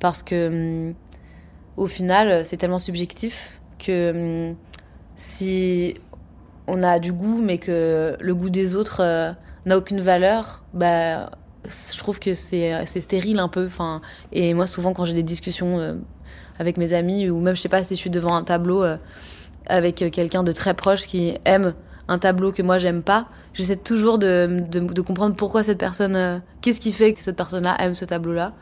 [0.00, 0.92] parce que
[1.76, 4.52] au final c'est tellement subjectif que
[5.14, 5.94] si
[6.66, 9.36] on a du goût mais que le goût des autres
[9.66, 11.30] n'a aucune valeur bah
[11.64, 14.00] je trouve que c'est stérile un peu enfin
[14.32, 16.00] et moi souvent quand j'ai des discussions
[16.60, 18.96] avec mes amis ou même je sais pas si je suis devant un tableau euh,
[19.66, 21.74] avec quelqu'un de très proche qui aime
[22.06, 26.14] un tableau que moi j'aime pas j'essaie toujours de, de, de comprendre pourquoi cette personne
[26.16, 28.52] euh, qu'est-ce qui fait que cette personne là aime ce tableau là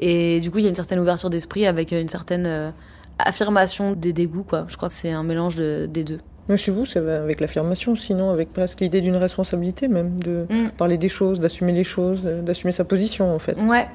[0.00, 2.70] et du coup il y a une certaine ouverture d'esprit avec une certaine euh,
[3.18, 6.72] affirmation des dégoûts quoi je crois que c'est un mélange de, des deux Mais chez
[6.72, 10.70] vous, ça va avec l'affirmation, sinon avec presque l'idée d'une responsabilité même, de Mm.
[10.76, 13.56] parler des choses, d'assumer les choses, d'assumer sa position en fait.
[13.60, 13.86] Ouais.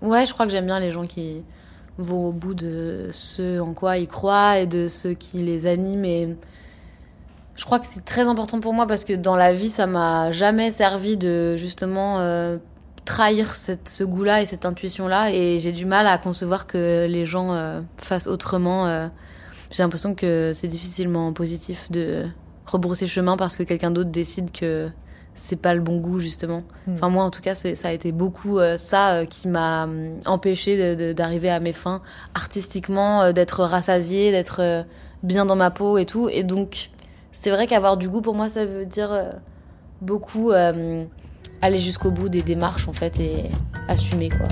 [0.00, 1.42] Ouais, je crois que j'aime bien les gens qui
[1.98, 6.04] vont au bout de ce en quoi ils croient et de ce qui les anime.
[6.04, 6.36] Et
[7.56, 10.32] je crois que c'est très important pour moi parce que dans la vie, ça m'a
[10.32, 12.58] jamais servi de justement euh,
[13.04, 15.32] trahir cette, ce goût-là et cette intuition-là.
[15.32, 18.86] Et j'ai du mal à concevoir que les gens euh, fassent autrement.
[18.86, 19.08] euh.
[19.70, 22.24] j'ai l'impression que c'est difficilement positif de
[22.66, 24.88] rebrousser chemin parce que quelqu'un d'autre décide que
[25.34, 26.62] c'est pas le bon goût justement.
[26.86, 26.94] Mm.
[26.94, 30.20] Enfin moi en tout cas ça a été beaucoup euh, ça euh, qui m'a hum,
[30.26, 32.02] empêché d'arriver à mes fins
[32.34, 34.84] artistiquement, euh, d'être rassasiée, d'être
[35.22, 36.28] bien dans ma peau et tout.
[36.28, 36.90] Et donc
[37.32, 39.10] c'est vrai qu'avoir du goût pour moi ça veut dire
[40.00, 40.52] beaucoup
[41.62, 43.44] aller jusqu'au bout des démarches en fait et
[43.88, 44.48] assumer quoi.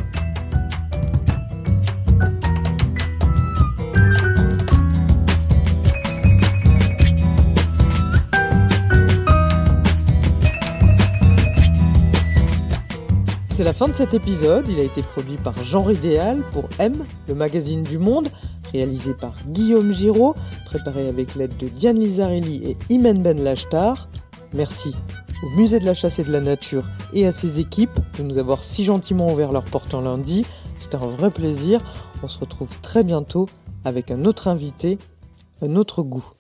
[13.61, 14.65] C'est la fin de cet épisode.
[14.71, 18.31] Il a été produit par Genre Idéal pour M, le magazine du Monde,
[18.73, 20.35] réalisé par Guillaume Giraud,
[20.65, 24.09] préparé avec l'aide de Diane Lizarelli et Imen Ben Lachtar.
[24.55, 24.95] Merci
[25.43, 28.39] au Musée de la Chasse et de la Nature et à ses équipes de nous
[28.39, 30.47] avoir si gentiment ouvert leurs portes un lundi.
[30.79, 31.83] C'était un vrai plaisir.
[32.23, 33.47] On se retrouve très bientôt
[33.85, 34.97] avec un autre invité,
[35.61, 36.33] un autre goût.